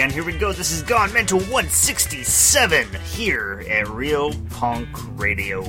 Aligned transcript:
This 0.00 0.72
is 0.72 0.82
Gone 0.82 1.12
Mental 1.12 1.38
167 1.40 2.88
here 3.12 3.66
at 3.68 3.86
Real 3.88 4.32
Punk 4.48 4.88
Radio. 5.18 5.62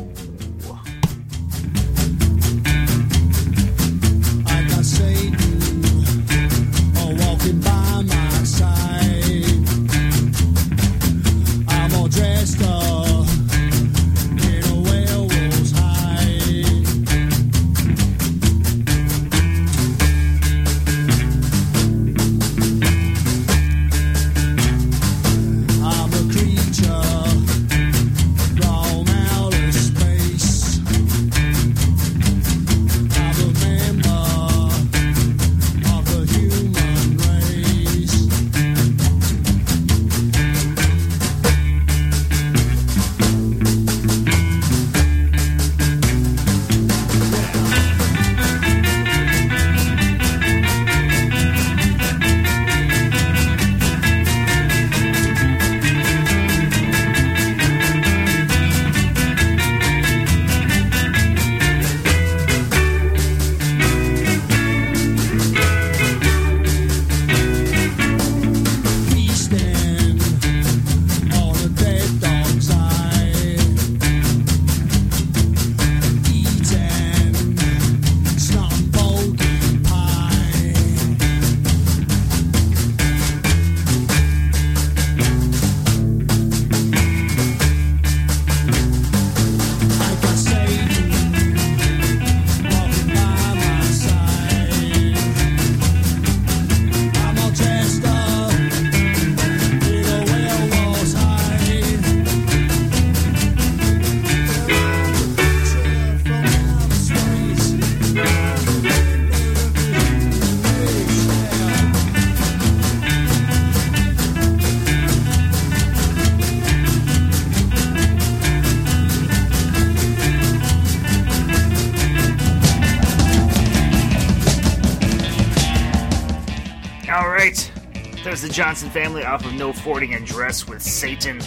Johnson 128.51 128.89
family 128.89 129.24
off 129.24 129.45
of 129.45 129.54
No 129.54 129.72
Fording 129.72 130.13
Address 130.13 130.68
with 130.68 130.81
Satan. 130.81 131.39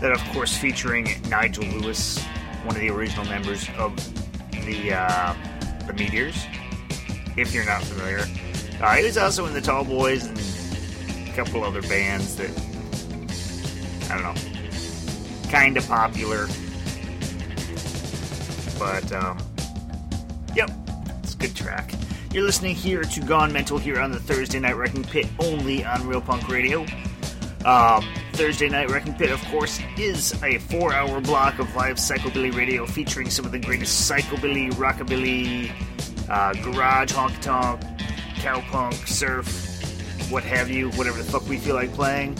That, 0.00 0.10
of 0.10 0.20
course, 0.32 0.56
featuring 0.56 1.08
Nigel 1.28 1.64
Lewis, 1.64 2.18
one 2.64 2.74
of 2.74 2.82
the 2.82 2.90
original 2.90 3.24
members 3.26 3.68
of 3.78 3.94
the 4.66 4.92
uh, 4.92 5.34
the 5.86 5.92
Meteors. 5.92 6.44
If 7.36 7.54
you're 7.54 7.64
not 7.64 7.84
familiar, 7.84 8.26
uh, 8.82 8.96
he 8.96 9.04
was 9.04 9.16
also 9.16 9.46
in 9.46 9.54
the 9.54 9.60
Tall 9.60 9.84
Boys 9.84 10.26
and 10.26 11.28
a 11.28 11.32
couple 11.36 11.62
other 11.62 11.82
bands 11.82 12.34
that 12.36 12.50
I 14.10 14.20
don't 14.20 14.34
know, 14.34 15.50
kind 15.50 15.76
of 15.76 15.86
popular. 15.86 16.48
But 18.76 19.12
um, 19.12 19.33
You're 22.34 22.42
listening 22.42 22.74
here 22.74 23.04
to 23.04 23.20
Gone 23.20 23.52
Mental 23.52 23.78
here 23.78 24.00
on 24.00 24.10
the 24.10 24.18
Thursday 24.18 24.58
Night 24.58 24.76
Wrecking 24.76 25.04
Pit, 25.04 25.28
only 25.38 25.84
on 25.84 26.04
Real 26.04 26.20
Punk 26.20 26.48
Radio. 26.48 26.84
Um, 27.64 28.04
Thursday 28.32 28.68
Night 28.68 28.90
Wrecking 28.90 29.14
Pit, 29.14 29.30
of 29.30 29.40
course, 29.44 29.78
is 29.96 30.34
a 30.42 30.58
four 30.58 30.92
hour 30.92 31.20
block 31.20 31.60
of 31.60 31.72
live 31.76 31.94
psychobilly 31.94 32.52
radio 32.52 32.86
featuring 32.86 33.30
some 33.30 33.44
of 33.44 33.52
the 33.52 33.60
greatest 33.60 34.10
psychobilly, 34.10 34.72
rockabilly, 34.72 35.70
uh, 36.28 36.54
garage, 36.54 37.12
honky 37.12 37.40
tonk, 37.40 37.80
cowpunk, 38.34 39.06
surf, 39.06 40.28
what 40.28 40.42
have 40.42 40.68
you, 40.68 40.90
whatever 40.90 41.18
the 41.18 41.30
fuck 41.30 41.48
we 41.48 41.56
feel 41.56 41.76
like 41.76 41.92
playing. 41.92 42.30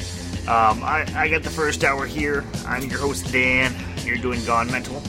Um, 0.48 0.82
I, 0.82 1.06
I 1.14 1.28
got 1.28 1.44
the 1.44 1.50
first 1.50 1.84
hour 1.84 2.04
here. 2.04 2.44
I'm 2.66 2.82
your 2.90 2.98
host, 2.98 3.30
Dan. 3.30 3.72
You're 4.04 4.18
doing 4.18 4.44
Gone 4.44 4.68
Mental. 4.72 5.00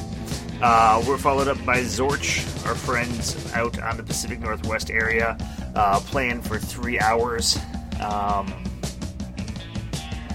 Uh, 0.62 1.04
we're 1.06 1.18
followed 1.18 1.48
up 1.48 1.64
by 1.66 1.82
Zorch, 1.82 2.66
our 2.66 2.76
friends 2.76 3.52
out 3.54 3.78
on 3.82 3.98
the 3.98 4.04
Pacific 4.04 4.40
Northwest 4.40 4.90
area, 4.90 5.38
uh, 5.76 6.00
playing 6.00 6.42
for 6.42 6.58
three 6.58 7.00
hours. 7.00 7.58
Um, 8.02 8.54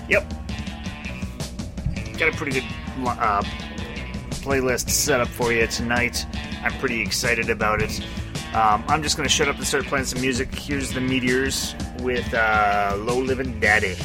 yep. 0.09 0.31
Got 2.19 2.35
a 2.35 2.37
pretty 2.37 2.53
good 2.53 2.65
uh, 3.07 3.43
playlist 4.43 4.91
set 4.91 5.21
up 5.21 5.29
for 5.29 5.53
you 5.53 5.67
tonight. 5.67 6.27
I'm 6.63 6.73
pretty 6.81 7.01
excited 7.01 7.49
about 7.49 7.81
it. 7.81 8.01
Um, 8.55 8.85
I'm 8.89 9.03
just 9.03 9.17
going 9.17 9.29
to 9.29 9.35
shut 9.35 9.49
up 9.49 9.57
and 9.57 9.67
start 9.67 9.85
playing 9.87 10.05
some 10.05 10.21
music. 10.21 10.55
Here's 10.55 10.93
the 10.93 11.01
Meteors 11.01 11.75
with 12.01 12.35
uh, 12.35 12.95
Low 12.99 13.19
Living 13.19 13.59
Daddy. 13.59 13.97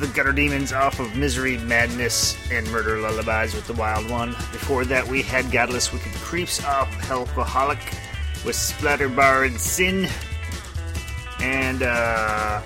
The 0.00 0.06
Gutter 0.08 0.32
Demons 0.32 0.72
off 0.72 0.98
of 0.98 1.14
Misery, 1.14 1.58
Madness, 1.58 2.34
and 2.50 2.66
Murder 2.72 2.98
Lullabies 2.98 3.54
with 3.54 3.66
the 3.66 3.74
Wild 3.74 4.08
One. 4.08 4.30
Before 4.30 4.86
that, 4.86 5.06
we 5.06 5.20
had 5.20 5.52
Godless 5.52 5.92
Wicked 5.92 6.12
Creeps 6.12 6.64
off 6.64 6.90
Helpaholic 7.02 7.78
with 8.46 8.56
Splatterbar 8.56 9.46
and 9.46 9.60
Sin. 9.60 10.08
And, 11.40 11.82
uh. 11.82 12.62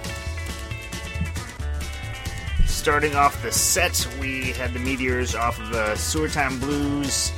Starting 2.66 3.16
off 3.16 3.42
the 3.42 3.50
set, 3.50 4.08
we 4.20 4.52
had 4.52 4.72
the 4.72 4.78
Meteors 4.78 5.34
off 5.34 5.58
of 5.58 5.72
uh, 5.72 5.96
Sewer 5.96 6.28
Time 6.28 6.60
Blues. 6.60 7.32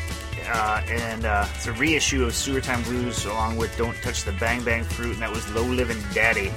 Uh, 0.46 0.82
and 0.88 1.24
uh, 1.24 1.46
it's 1.54 1.66
a 1.66 1.72
reissue 1.72 2.24
of 2.24 2.34
Sewer 2.34 2.60
Time 2.60 2.82
Blues 2.82 3.24
along 3.24 3.56
with 3.56 3.74
Don't 3.78 3.96
Touch 4.02 4.24
the 4.24 4.32
Bang 4.32 4.62
Bang 4.62 4.84
Fruit, 4.84 5.14
and 5.14 5.22
that 5.22 5.30
was 5.30 5.50
Low 5.54 5.64
Living 5.64 5.98
Daddy. 6.12 6.50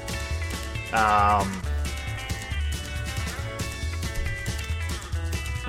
Um, 0.92 1.62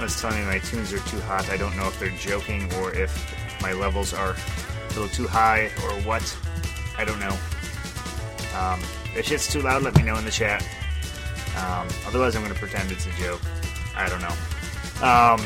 Someone's 0.01 0.23
telling 0.23 0.41
me 0.41 0.47
my 0.47 0.59
tunes 0.61 0.95
are 0.95 1.09
too 1.11 1.21
hot. 1.21 1.51
I 1.51 1.59
don't 1.59 1.77
know 1.77 1.87
if 1.87 2.01
they're 2.01 2.09
joking 2.09 2.73
or 2.77 2.91
if 2.95 3.13
my 3.61 3.75
levels 3.75 4.15
are 4.15 4.31
a 4.35 4.89
little 4.95 5.09
too 5.09 5.27
high 5.27 5.65
or 5.85 5.91
what. 6.07 6.25
I 6.97 7.05
don't 7.05 7.21
know. 7.21 7.37
Um, 8.59 8.81
if 9.15 9.27
shit's 9.27 9.53
too 9.53 9.61
loud, 9.61 9.83
let 9.83 9.95
me 9.97 10.03
know 10.03 10.17
in 10.17 10.25
the 10.25 10.31
chat. 10.31 10.63
Um, 11.59 11.87
otherwise, 12.07 12.35
I'm 12.35 12.41
going 12.43 12.55
to 12.55 12.59
pretend 12.59 12.91
it's 12.91 13.05
a 13.05 13.13
joke. 13.23 13.43
I 13.95 14.09
don't 14.09 14.23
know. 14.23 15.07
Um, 15.07 15.45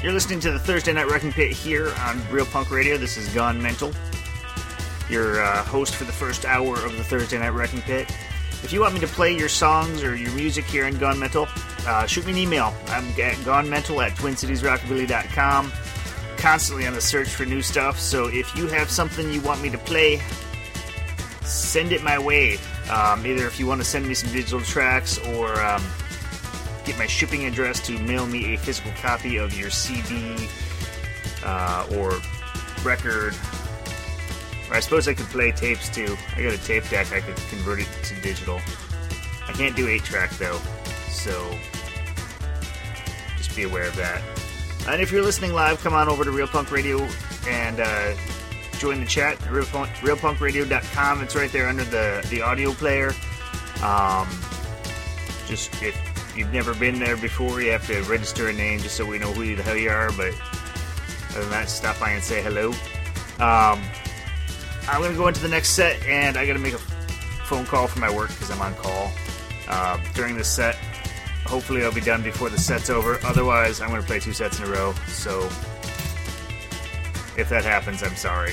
you're 0.00 0.12
listening 0.12 0.38
to 0.40 0.52
the 0.52 0.58
Thursday 0.60 0.92
Night 0.92 1.10
Wrecking 1.10 1.32
Pit 1.32 1.50
here 1.50 1.92
on 2.06 2.22
Real 2.30 2.46
Punk 2.46 2.70
Radio. 2.70 2.96
This 2.98 3.16
is 3.16 3.28
Gone 3.34 3.60
Mental, 3.60 3.92
your 5.08 5.42
uh, 5.42 5.64
host 5.64 5.96
for 5.96 6.04
the 6.04 6.12
first 6.12 6.44
hour 6.44 6.76
of 6.86 6.96
the 6.96 7.02
Thursday 7.02 7.40
Night 7.40 7.48
Wrecking 7.48 7.80
Pit. 7.80 8.12
If 8.62 8.72
you 8.72 8.80
want 8.80 8.94
me 8.94 9.00
to 9.00 9.06
play 9.06 9.36
your 9.36 9.48
songs 9.48 10.02
or 10.02 10.14
your 10.14 10.32
music 10.32 10.64
here 10.64 10.86
in 10.86 10.98
Gone 10.98 11.18
Mental, 11.18 11.48
uh, 11.86 12.06
shoot 12.06 12.26
me 12.26 12.32
an 12.32 12.38
email. 12.38 12.74
I'm 12.88 13.06
at 13.08 13.34
gonemental 13.38 14.04
at 14.04 14.12
twincitiesrockabilly.com. 14.12 15.72
Constantly 16.36 16.86
on 16.86 16.94
the 16.94 17.00
search 17.00 17.28
for 17.28 17.44
new 17.44 17.62
stuff, 17.62 17.98
so 17.98 18.28
if 18.28 18.54
you 18.56 18.66
have 18.68 18.90
something 18.90 19.30
you 19.32 19.40
want 19.42 19.60
me 19.60 19.68
to 19.70 19.78
play, 19.78 20.22
send 21.42 21.92
it 21.92 22.02
my 22.02 22.18
way. 22.18 22.58
Um, 22.90 23.26
either 23.26 23.46
if 23.46 23.58
you 23.58 23.66
want 23.66 23.80
to 23.80 23.86
send 23.86 24.06
me 24.06 24.14
some 24.14 24.32
digital 24.32 24.60
tracks 24.60 25.18
or 25.18 25.60
um, 25.62 25.82
get 26.84 26.98
my 26.98 27.06
shipping 27.06 27.44
address 27.44 27.84
to 27.86 27.98
mail 28.00 28.26
me 28.26 28.54
a 28.54 28.58
physical 28.58 28.92
copy 29.00 29.36
of 29.36 29.58
your 29.58 29.70
CD 29.70 30.48
uh, 31.44 31.86
or 31.96 32.20
record. 32.84 33.34
Or 34.70 34.76
I 34.76 34.80
suppose 34.80 35.08
I 35.08 35.14
could 35.14 35.26
play 35.26 35.52
tapes 35.52 35.88
too. 35.88 36.16
I 36.36 36.42
got 36.42 36.52
a 36.52 36.58
tape 36.58 36.88
deck, 36.88 37.12
I 37.12 37.20
could 37.20 37.36
convert 37.48 37.80
it 37.80 37.88
to 38.04 38.20
digital. 38.20 38.60
I 39.48 39.52
can't 39.52 39.74
do 39.74 39.88
8 39.88 40.02
track 40.04 40.30
though, 40.38 40.60
so 41.08 41.54
just 43.36 43.54
be 43.56 43.64
aware 43.64 43.88
of 43.88 43.96
that. 43.96 44.22
And 44.88 45.02
if 45.02 45.12
you're 45.12 45.22
listening 45.22 45.52
live, 45.52 45.80
come 45.80 45.92
on 45.92 46.08
over 46.08 46.24
to 46.24 46.30
Real 46.30 46.46
Punk 46.46 46.70
Radio 46.70 47.06
and 47.48 47.80
uh, 47.80 48.14
join 48.78 49.00
the 49.00 49.06
chat. 49.06 49.38
Realpunk, 49.40 49.88
realpunkradio.com. 49.96 51.22
It's 51.22 51.36
right 51.36 51.52
there 51.52 51.68
under 51.68 51.84
the 51.84 52.26
the 52.30 52.42
audio 52.42 52.72
player. 52.72 53.12
Um, 53.82 54.28
just 55.46 55.82
if 55.82 55.96
you've 56.36 56.52
never 56.52 56.74
been 56.74 56.98
there 56.98 57.16
before, 57.16 57.60
you 57.60 57.72
have 57.72 57.86
to 57.88 58.02
register 58.04 58.48
a 58.48 58.52
name 58.52 58.80
just 58.80 58.96
so 58.96 59.04
we 59.04 59.18
know 59.18 59.32
who 59.32 59.54
the 59.54 59.62
hell 59.62 59.76
you 59.76 59.90
are. 59.90 60.10
But 60.12 60.34
other 61.30 61.40
than 61.40 61.50
that, 61.50 61.68
stop 61.68 62.00
by 62.00 62.10
and 62.10 62.22
say 62.22 62.42
hello. 62.42 62.68
Um, 63.38 63.82
I'm 64.90 65.00
gonna 65.02 65.16
go 65.16 65.28
into 65.28 65.40
the 65.40 65.48
next 65.48 65.70
set, 65.70 66.02
and 66.04 66.36
I 66.36 66.44
gotta 66.46 66.58
make 66.58 66.74
a 66.74 66.78
phone 66.78 67.64
call 67.64 67.86
for 67.86 68.00
my 68.00 68.12
work 68.12 68.28
because 68.30 68.50
I'm 68.50 68.60
on 68.60 68.74
call 68.74 69.12
uh, 69.68 69.98
during 70.14 70.36
this 70.36 70.48
set. 70.48 70.74
Hopefully, 71.46 71.84
I'll 71.84 71.92
be 71.92 72.00
done 72.00 72.22
before 72.22 72.50
the 72.50 72.58
set's 72.58 72.90
over. 72.90 73.18
Otherwise, 73.24 73.80
I'm 73.80 73.90
gonna 73.90 74.02
play 74.02 74.18
two 74.18 74.32
sets 74.32 74.58
in 74.58 74.66
a 74.66 74.68
row. 74.68 74.92
So 75.06 75.44
if 77.36 77.48
that 77.50 77.64
happens, 77.64 78.02
I'm 78.02 78.16
sorry. 78.16 78.52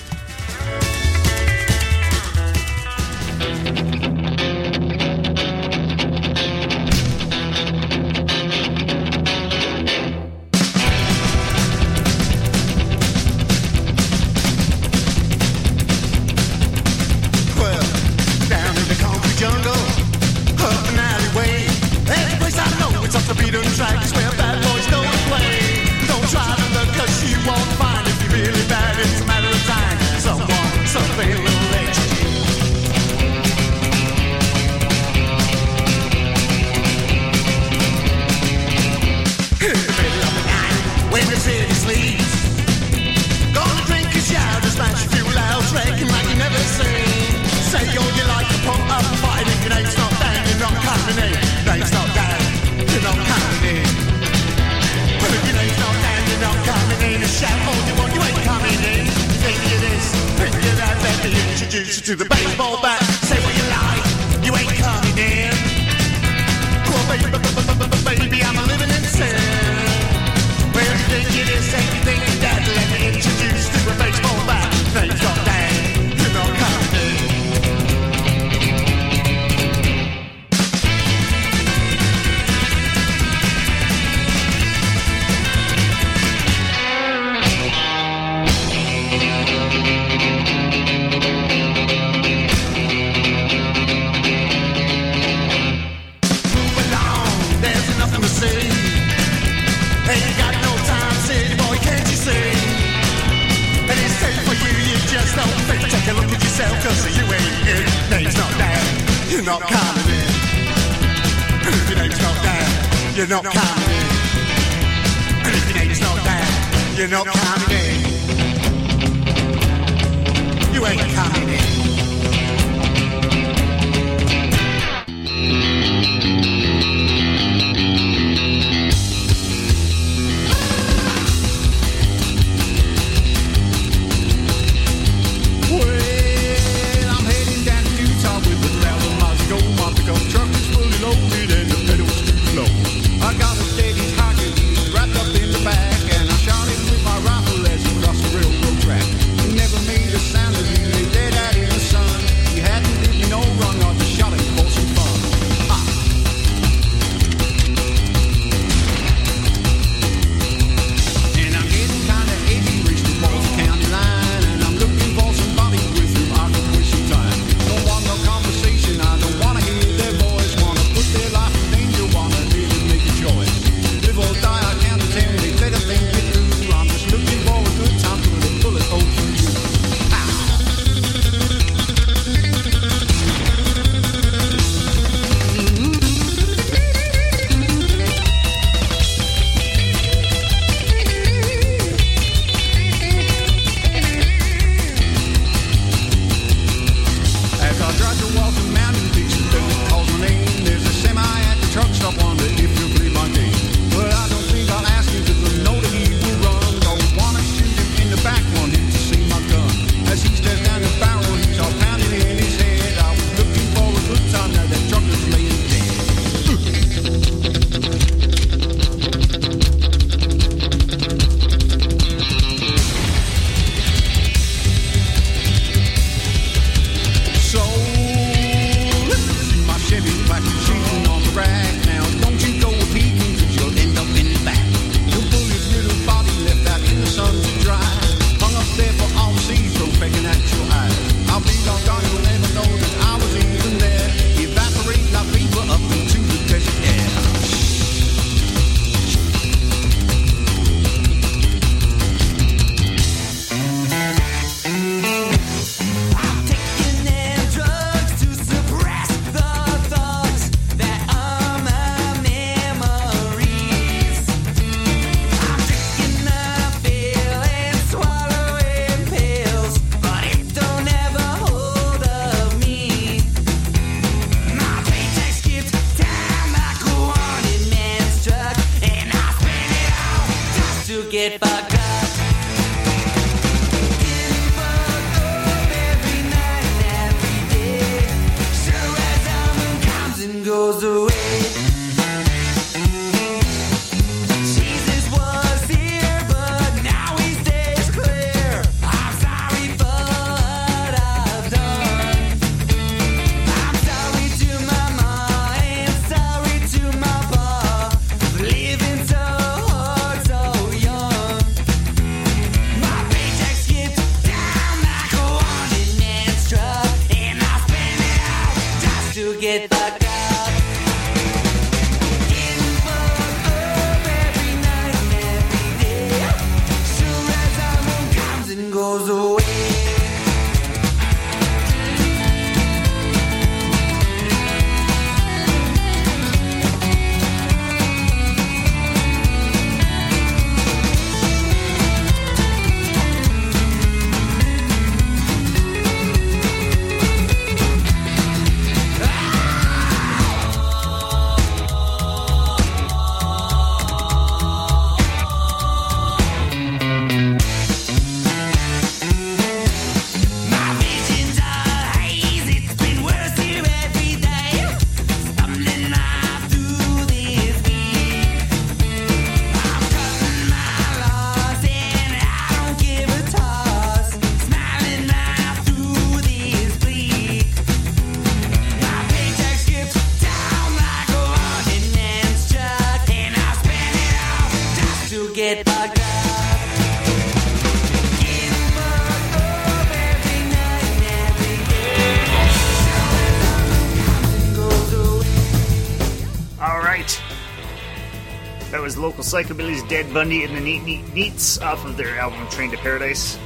Local 398.96 399.24
psychobillies 399.24 399.88
Dead 399.90 400.14
Bundy 400.14 400.44
and 400.44 400.56
the 400.56 400.62
Neat 400.62 400.84
Neat 400.84 401.14
Neats 401.14 401.60
off 401.60 401.84
of 401.84 401.98
their 401.98 402.16
album 402.20 402.48
Train 402.50 402.70
to 402.70 402.78
Paradise. 402.78 403.40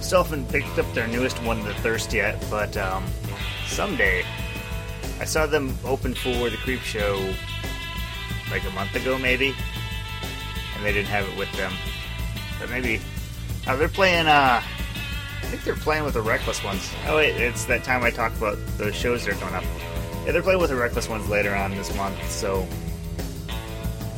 Still 0.00 0.24
haven't 0.24 0.48
picked 0.48 0.78
up 0.78 0.90
their 0.94 1.06
newest 1.06 1.40
one, 1.42 1.62
The 1.62 1.74
Thirst, 1.74 2.14
yet, 2.14 2.42
but 2.50 2.74
um, 2.78 3.04
someday. 3.66 4.24
I 5.20 5.24
saw 5.24 5.46
them 5.46 5.76
open 5.84 6.14
for 6.14 6.48
the 6.48 6.56
Creep 6.56 6.80
Show 6.80 7.34
like 8.50 8.64
a 8.64 8.70
month 8.70 8.94
ago, 8.96 9.18
maybe, 9.18 9.54
and 10.74 10.84
they 10.84 10.92
didn't 10.92 11.08
have 11.08 11.28
it 11.28 11.36
with 11.36 11.52
them. 11.52 11.72
But 12.58 12.70
maybe. 12.70 13.00
Oh, 13.68 13.76
they're 13.76 13.88
playing, 13.88 14.26
uh, 14.26 14.62
I 14.62 15.46
think 15.46 15.62
they're 15.62 15.74
playing 15.74 16.04
with 16.04 16.14
the 16.14 16.22
Reckless 16.22 16.64
ones. 16.64 16.90
Oh, 17.06 17.16
wait, 17.16 17.36
it's 17.36 17.66
that 17.66 17.84
time 17.84 18.02
I 18.02 18.10
talked 18.10 18.38
about 18.38 18.56
those 18.78 18.94
shows 18.94 19.26
they're 19.26 19.34
coming 19.34 19.54
up. 19.54 19.64
Yeah, 20.24 20.32
they're 20.32 20.42
playing 20.42 20.60
with 20.60 20.70
the 20.70 20.76
Reckless 20.76 21.08
ones 21.08 21.28
later 21.28 21.54
on 21.54 21.72
this 21.72 21.94
month, 21.94 22.30
so 22.30 22.66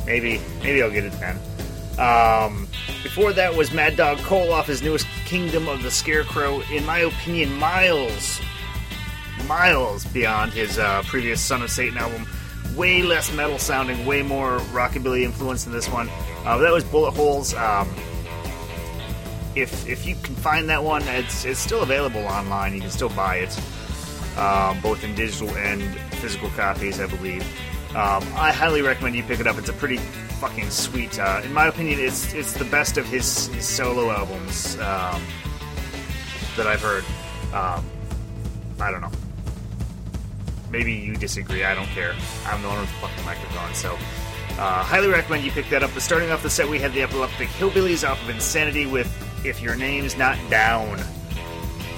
maybe 0.05 0.41
maybe 0.61 0.81
I'll 0.81 0.91
get 0.91 1.05
it 1.05 1.13
then. 1.19 1.39
Um, 1.99 2.67
before 3.03 3.33
that 3.33 3.55
was 3.55 3.71
Mad 3.71 3.95
Dog 3.95 4.17
Cole 4.19 4.51
off 4.51 4.67
his 4.67 4.81
newest 4.81 5.05
Kingdom 5.25 5.67
of 5.67 5.83
the 5.83 5.91
Scarecrow. 5.91 6.61
In 6.71 6.85
my 6.85 6.99
opinion, 6.99 7.53
miles, 7.55 8.41
miles 9.47 10.05
beyond 10.05 10.53
his 10.53 10.79
uh, 10.79 11.03
previous 11.05 11.39
Son 11.39 11.61
of 11.61 11.69
Satan 11.69 11.97
album. 11.97 12.27
Way 12.75 13.03
less 13.03 13.31
metal 13.33 13.59
sounding, 13.59 14.05
way 14.07 14.23
more 14.23 14.57
rockabilly 14.71 15.23
influence 15.23 15.63
than 15.65 15.73
this 15.73 15.87
one. 15.87 16.09
Uh, 16.43 16.57
that 16.57 16.71
was 16.71 16.83
Bullet 16.83 17.11
Holes. 17.11 17.53
Um, 17.53 17.87
if 19.55 19.87
if 19.87 20.07
you 20.07 20.15
can 20.15 20.35
find 20.35 20.67
that 20.69 20.83
one, 20.83 21.03
it's 21.03 21.45
it's 21.45 21.59
still 21.59 21.83
available 21.83 22.21
online. 22.25 22.73
You 22.73 22.81
can 22.81 22.89
still 22.89 23.09
buy 23.09 23.37
it, 23.37 23.59
um, 24.37 24.81
both 24.81 25.03
in 25.03 25.13
digital 25.13 25.49
and 25.57 25.83
physical 26.15 26.49
copies, 26.49 26.99
I 26.99 27.05
believe. 27.05 27.45
Um, 27.95 28.23
I 28.35 28.51
highly 28.51 28.81
recommend 28.81 29.15
you 29.15 29.23
pick 29.23 29.39
it 29.39 29.45
up. 29.45 29.57
It's 29.57 29.69
a 29.69 29.73
pretty 29.73 29.97
fucking 29.97 30.71
sweet. 30.71 31.19
Uh, 31.19 31.41
in 31.43 31.53
my 31.53 31.67
opinion, 31.67 31.99
it's 31.99 32.33
it's 32.33 32.53
the 32.53 32.65
best 32.65 32.97
of 32.97 33.05
his, 33.05 33.47
his 33.47 33.67
solo 33.67 34.09
albums 34.09 34.75
um, 34.79 35.21
that 36.57 36.65
I've 36.65 36.81
heard. 36.81 37.05
Um, 37.53 37.85
I 38.79 38.89
don't 38.89 39.01
know. 39.01 39.11
Maybe 40.71 40.93
you 40.93 41.15
disagree. 41.15 41.63
I 41.63 41.75
don't 41.75 41.87
care. 41.87 42.15
I'm 42.47 42.63
the 42.63 42.67
one 42.67 42.79
with 42.79 42.89
the 42.89 43.07
fucking 43.07 43.25
microphone, 43.25 43.73
so. 43.73 43.97
Uh, 44.57 44.83
highly 44.83 45.07
recommend 45.07 45.43
you 45.43 45.51
pick 45.51 45.67
that 45.69 45.81
up. 45.81 45.91
But 45.93 46.03
starting 46.03 46.29
off 46.29 46.43
the 46.43 46.49
set, 46.49 46.67
we 46.69 46.77
had 46.77 46.93
the 46.93 47.01
Epileptic 47.01 47.47
Hillbillies 47.49 48.07
off 48.07 48.21
of 48.23 48.29
Insanity 48.29 48.85
with 48.85 49.11
If 49.43 49.61
Your 49.61 49.75
Name's 49.75 50.15
Not 50.15 50.37
Down. 50.49 50.99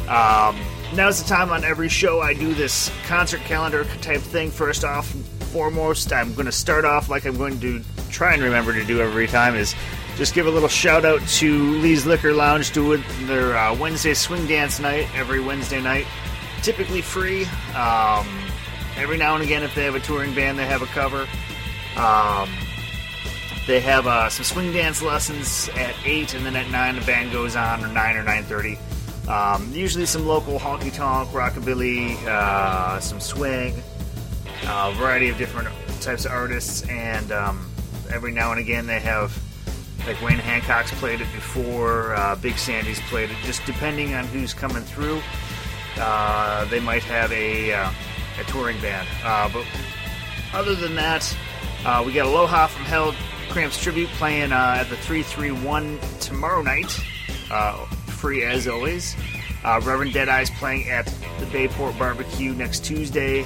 Um, 0.08 0.58
now's 0.94 1.22
the 1.22 1.28
time 1.28 1.50
on 1.50 1.66
every 1.66 1.90
show 1.90 2.22
I 2.22 2.34
do 2.34 2.54
this 2.54 2.90
concert 3.08 3.42
calendar 3.42 3.84
type 4.02 4.22
thing. 4.22 4.52
First 4.52 4.86
off, 4.86 5.14
foremost, 5.56 6.12
I'm 6.12 6.34
going 6.34 6.48
to 6.48 6.52
start 6.52 6.84
off 6.84 7.08
like 7.08 7.24
I'm 7.24 7.38
going 7.38 7.62
to 7.62 7.82
try 8.10 8.34
and 8.34 8.44
remember 8.44 8.74
to 8.74 8.84
do 8.84 9.00
every 9.00 9.26
time 9.26 9.56
is 9.56 9.74
just 10.18 10.36
give 10.36 10.48
a 10.48 10.52
little 10.52 10.68
shout 10.68 11.06
out 11.06 11.26
to 11.26 11.78
Lee's 11.78 12.06
Liquor 12.06 12.34
Lounge 12.34 12.74
doing 12.74 13.02
their 13.22 13.56
uh, 13.56 13.74
Wednesday 13.74 14.14
swing 14.14 14.48
dance 14.48 14.82
night 14.82 15.08
every 15.16 15.40
Wednesday 15.40 15.82
night. 15.82 16.08
Typically 16.62 17.02
free. 17.02 17.46
Um, 17.74 18.28
every 18.98 19.16
now 19.16 19.36
and 19.36 19.46
again, 19.46 19.64
if 19.64 19.74
they 19.74 19.86
have 19.86 19.96
a 19.96 20.02
touring 20.02 20.36
band, 20.36 20.60
they 20.60 20.66
have 20.66 20.82
a 20.82 20.88
cover. 20.88 21.26
Um, 21.96 22.50
they 23.66 23.80
have 23.80 24.08
uh, 24.08 24.30
some 24.30 24.44
swing 24.44 24.74
dance 24.74 25.02
lessons 25.02 25.70
at 25.78 25.96
eight, 26.04 26.34
and 26.34 26.46
then 26.46 26.58
at 26.58 26.70
nine 26.70 26.96
the 26.96 27.06
band 27.06 27.32
goes 27.32 27.56
on, 27.56 27.82
or 27.82 27.88
nine 27.88 28.18
or 28.18 28.24
nine 28.24 28.44
thirty. 28.44 28.78
Um, 29.30 29.72
usually 29.72 30.06
some 30.06 30.28
local 30.28 30.60
honky 30.60 30.94
tonk, 30.94 31.30
rockabilly, 31.30 32.22
uh, 32.26 33.00
some 33.00 33.22
swing, 33.22 33.82
a 34.64 34.94
variety 34.94 35.30
of 35.30 35.38
different 35.38 35.70
types 36.02 36.26
of 36.26 36.32
artists, 36.32 36.88
and 36.90 37.32
um, 37.32 37.70
every 38.12 38.32
now 38.32 38.52
and 38.52 38.60
again 38.60 38.86
they 38.86 39.00
have 39.00 39.38
like 40.06 40.22
Wayne 40.22 40.38
Hancock's 40.38 40.92
played 41.00 41.22
it 41.22 41.32
before, 41.34 42.16
uh, 42.16 42.36
Big 42.36 42.58
Sandy's 42.58 43.00
played 43.02 43.32
it. 43.32 43.38
Just 43.44 43.66
depending 43.66 44.14
on 44.14 44.26
who's 44.26 44.54
coming 44.54 44.84
through, 44.84 45.20
uh, 45.98 46.66
they 46.66 46.80
might 46.80 47.04
have 47.04 47.32
a 47.32 47.74
uh, 47.74 47.92
a 48.40 48.44
touring 48.46 48.80
band. 48.82 49.08
Uh, 49.24 49.50
but 49.52 49.66
other 50.54 50.76
than 50.76 50.96
that, 50.96 51.36
uh, 51.86 52.04
we 52.06 52.14
got 52.14 52.28
Aloha 52.28 52.68
from 52.68 52.86
Hell 52.86 53.16
Cramps 53.50 53.82
Tribute 53.82 54.10
playing 54.10 54.52
uh, 54.52 54.78
at 54.80 54.90
the 54.90 54.98
331 54.98 56.00
tomorrow 56.20 56.62
night. 56.62 56.92
Free 58.08 58.44
as 58.44 58.68
always. 58.68 59.16
Reverend 59.64 60.12
Deadeye's 60.14 60.50
playing 60.52 60.90
at 60.90 61.06
the 61.40 61.46
Bayport 61.48 61.98
Barbecue 61.98 62.54
next 62.54 62.84
Tuesday. 62.86 63.46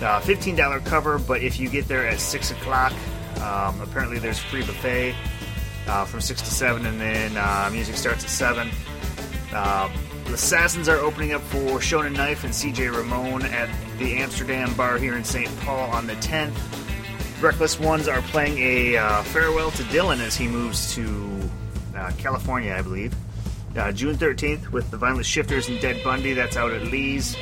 Uh, 0.00 0.20
$15 0.20 0.84
cover, 0.84 1.18
but 1.18 1.42
if 1.42 1.58
you 1.58 1.68
get 1.68 1.88
there 1.88 2.06
at 2.06 2.20
6 2.20 2.50
o'clock, 2.52 2.92
um, 3.40 3.80
apparently 3.80 4.18
there's 4.20 4.38
free 4.38 4.62
buffet 4.62 5.14
uh, 5.88 6.04
from 6.04 6.20
6 6.20 6.40
to 6.40 6.50
7, 6.50 6.86
and 6.86 7.00
then 7.00 7.36
uh, 7.36 7.68
music 7.72 7.96
starts 7.96 8.22
at 8.22 8.30
7. 8.30 8.68
Um, 9.52 9.90
the 10.26 10.34
Assassins 10.34 10.88
are 10.88 10.98
opening 10.98 11.32
up 11.32 11.40
for 11.42 11.78
Shonen 11.78 12.14
Knife 12.14 12.44
and 12.44 12.52
CJ 12.52 12.94
Ramone 12.94 13.42
at 13.42 13.68
the 13.98 14.16
Amsterdam 14.16 14.72
bar 14.74 14.98
here 14.98 15.16
in 15.16 15.24
St. 15.24 15.48
Paul 15.60 15.90
on 15.90 16.06
the 16.06 16.14
10th. 16.16 16.54
Reckless 17.42 17.80
Ones 17.80 18.06
are 18.06 18.20
playing 18.22 18.58
a 18.58 18.96
uh, 18.98 19.22
farewell 19.22 19.70
to 19.72 19.82
Dylan 19.84 20.20
as 20.20 20.36
he 20.36 20.46
moves 20.46 20.94
to 20.94 21.50
uh, 21.96 22.12
California, 22.18 22.74
I 22.74 22.82
believe. 22.82 23.14
Uh, 23.76 23.90
June 23.90 24.16
13th 24.16 24.70
with 24.70 24.90
the 24.90 24.96
Violent 24.96 25.26
Shifters 25.26 25.68
and 25.68 25.80
Dead 25.80 26.04
Bundy. 26.04 26.34
That's 26.34 26.56
out 26.56 26.72
at 26.72 26.82
Lee's. 26.82 27.36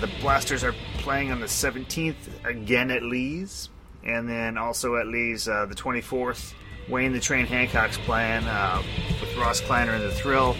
The 0.00 0.10
Blasters 0.20 0.64
are 0.64 0.74
playing 1.02 1.30
on 1.30 1.40
the 1.40 1.46
17th 1.46 2.14
again 2.44 2.90
at 2.90 3.02
Lee's. 3.02 3.68
And 4.04 4.28
then 4.28 4.56
also 4.56 4.96
at 4.96 5.06
Lee's 5.06 5.48
uh, 5.48 5.66
the 5.66 5.74
24th. 5.74 6.54
Wayne 6.88 7.12
the 7.12 7.20
Train 7.20 7.46
Hancock's 7.46 7.98
playing 7.98 8.44
uh, 8.44 8.82
with 9.20 9.36
Ross 9.36 9.60
Kleiner 9.60 9.92
and 9.92 10.02
the 10.02 10.10
Thrill. 10.10 10.56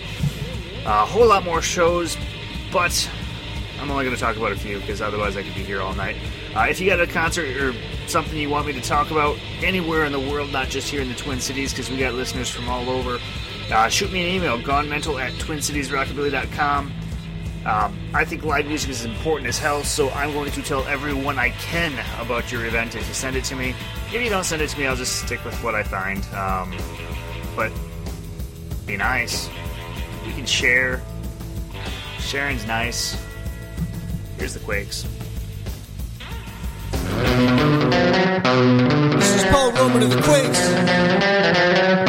A 0.84 1.06
whole 1.06 1.26
lot 1.26 1.44
more 1.44 1.62
shows, 1.62 2.16
but 2.72 3.10
I'm 3.80 3.90
only 3.90 4.04
going 4.04 4.14
to 4.14 4.20
talk 4.20 4.36
about 4.36 4.52
a 4.52 4.56
few 4.56 4.78
because 4.78 5.00
otherwise 5.00 5.36
I 5.36 5.42
could 5.42 5.54
be 5.54 5.64
here 5.64 5.80
all 5.80 5.94
night. 5.94 6.16
Uh, 6.54 6.66
if 6.68 6.80
you 6.80 6.88
got 6.88 7.00
a 7.00 7.06
concert 7.06 7.48
or 7.56 7.74
something 8.06 8.38
you 8.38 8.48
want 8.48 8.66
me 8.66 8.72
to 8.74 8.80
talk 8.80 9.10
about 9.10 9.36
anywhere 9.60 10.04
in 10.04 10.12
the 10.12 10.20
world, 10.20 10.52
not 10.52 10.68
just 10.68 10.88
here 10.88 11.00
in 11.00 11.08
the 11.08 11.14
Twin 11.14 11.40
Cities, 11.40 11.72
because 11.72 11.90
we 11.90 11.96
got 11.96 12.14
listeners 12.14 12.48
from 12.48 12.68
all 12.68 12.88
over, 12.88 13.18
uh, 13.72 13.88
shoot 13.88 14.12
me 14.12 14.22
an 14.22 14.36
email, 14.36 14.58
gonemental 14.60 15.20
at 15.20 15.32
twincitiesrockabilly.com. 15.34 16.92
Um, 17.64 17.96
I 18.12 18.24
think 18.24 18.44
live 18.44 18.66
music 18.66 18.90
is 18.90 19.04
important 19.04 19.48
as 19.48 19.58
hell, 19.58 19.84
so 19.84 20.10
I'm 20.10 20.32
going 20.32 20.50
to 20.52 20.62
tell 20.62 20.84
everyone 20.86 21.38
I 21.38 21.50
can 21.50 21.92
about 22.20 22.50
your 22.50 22.66
event 22.66 22.96
if 22.96 23.06
you 23.06 23.14
send 23.14 23.36
it 23.36 23.44
to 23.44 23.56
me. 23.56 23.74
If 24.12 24.22
you 24.22 24.28
don't 24.30 24.44
send 24.44 24.62
it 24.62 24.68
to 24.70 24.78
me, 24.78 24.86
I'll 24.86 24.96
just 24.96 25.24
stick 25.24 25.44
with 25.44 25.54
what 25.62 25.74
I 25.74 25.84
find. 25.84 26.24
Um, 26.34 26.76
but 27.54 27.70
be 28.86 28.96
nice. 28.96 29.48
We 30.26 30.32
can 30.32 30.44
share. 30.44 31.02
Sharing's 32.18 32.66
nice. 32.66 33.16
Here's 34.38 34.54
the 34.54 34.60
Quakes. 34.60 35.06
This 39.18 39.36
is 39.36 39.44
Paul 39.50 39.72
Roman 39.72 40.02
of 40.02 40.10
the 40.10 40.20
Quakes. 40.22 40.68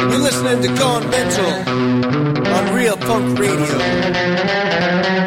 You're 0.00 0.18
listening 0.18 0.62
to 0.62 0.68
Gone 0.78 1.08
Mental 1.10 1.46
on 2.54 2.74
Real 2.74 2.96
Punk 2.96 3.38
Radio. 3.38 5.23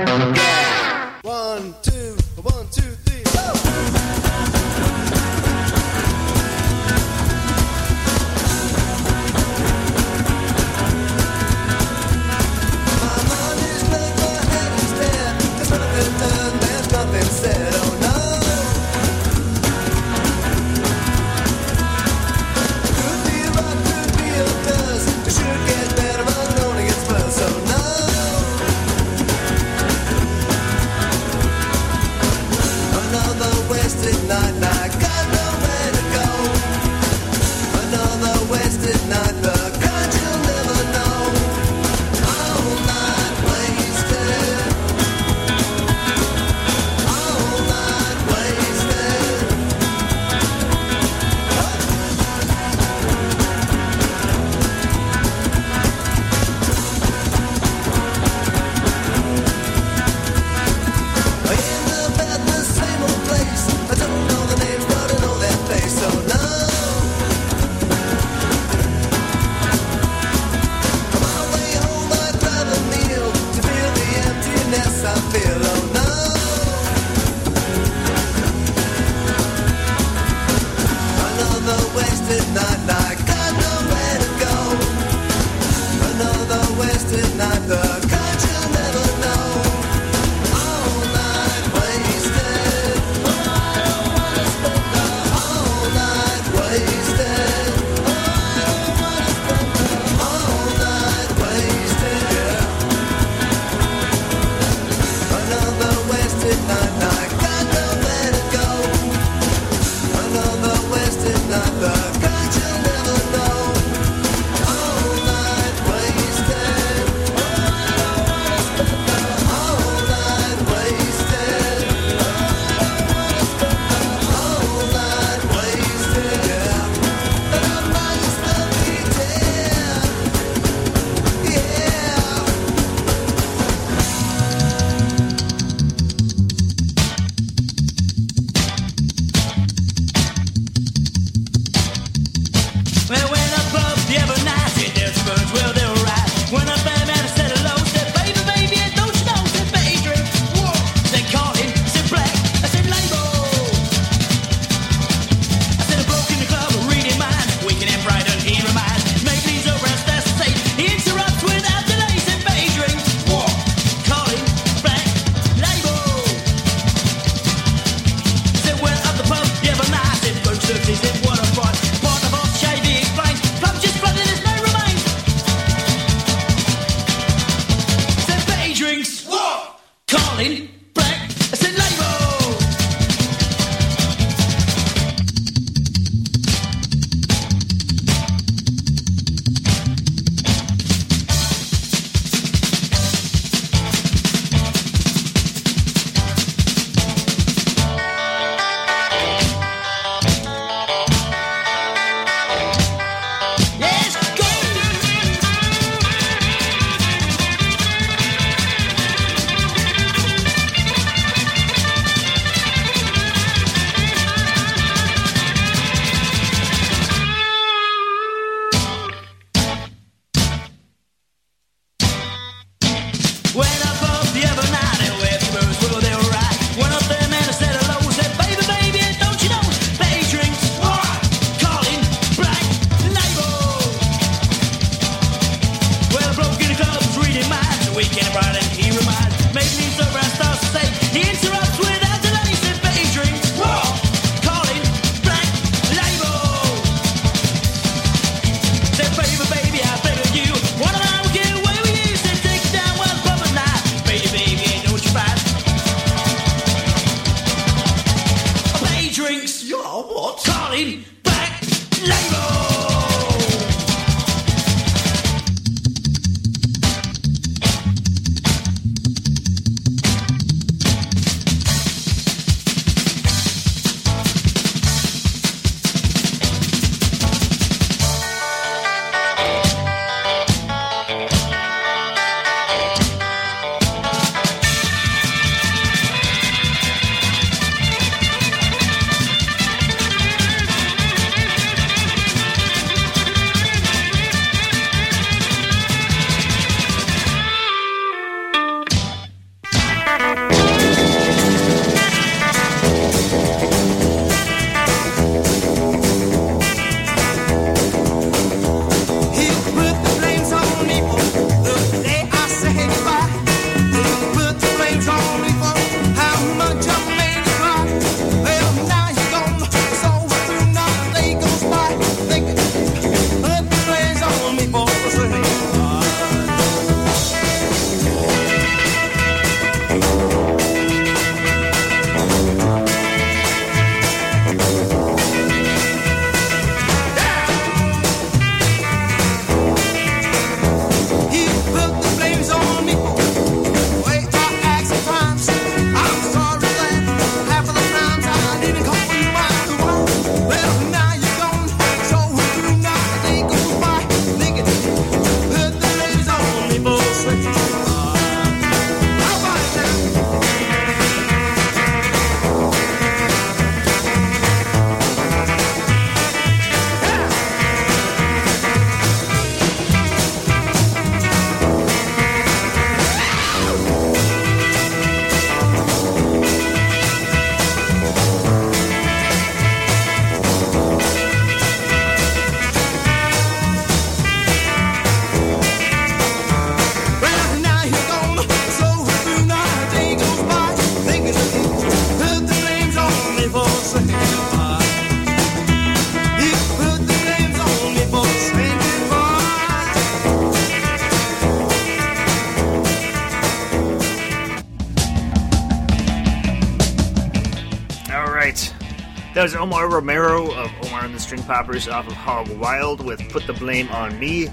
That 409.38 409.44
was 409.44 409.56
Omar 409.56 409.88
Romero 409.88 410.52
of 410.52 410.72
Omar 410.82 411.06
and 411.06 411.14
the 411.14 411.20
String 411.20 411.44
Poppers 411.44 411.88
off 411.88 412.08
of 412.08 412.14
Hog 412.14 412.50
Wild 412.58 413.06
with 413.06 413.22
Put 413.30 413.46
the 413.46 413.54
Blame 413.54 413.88
on 413.90 414.20
Me. 414.20 414.48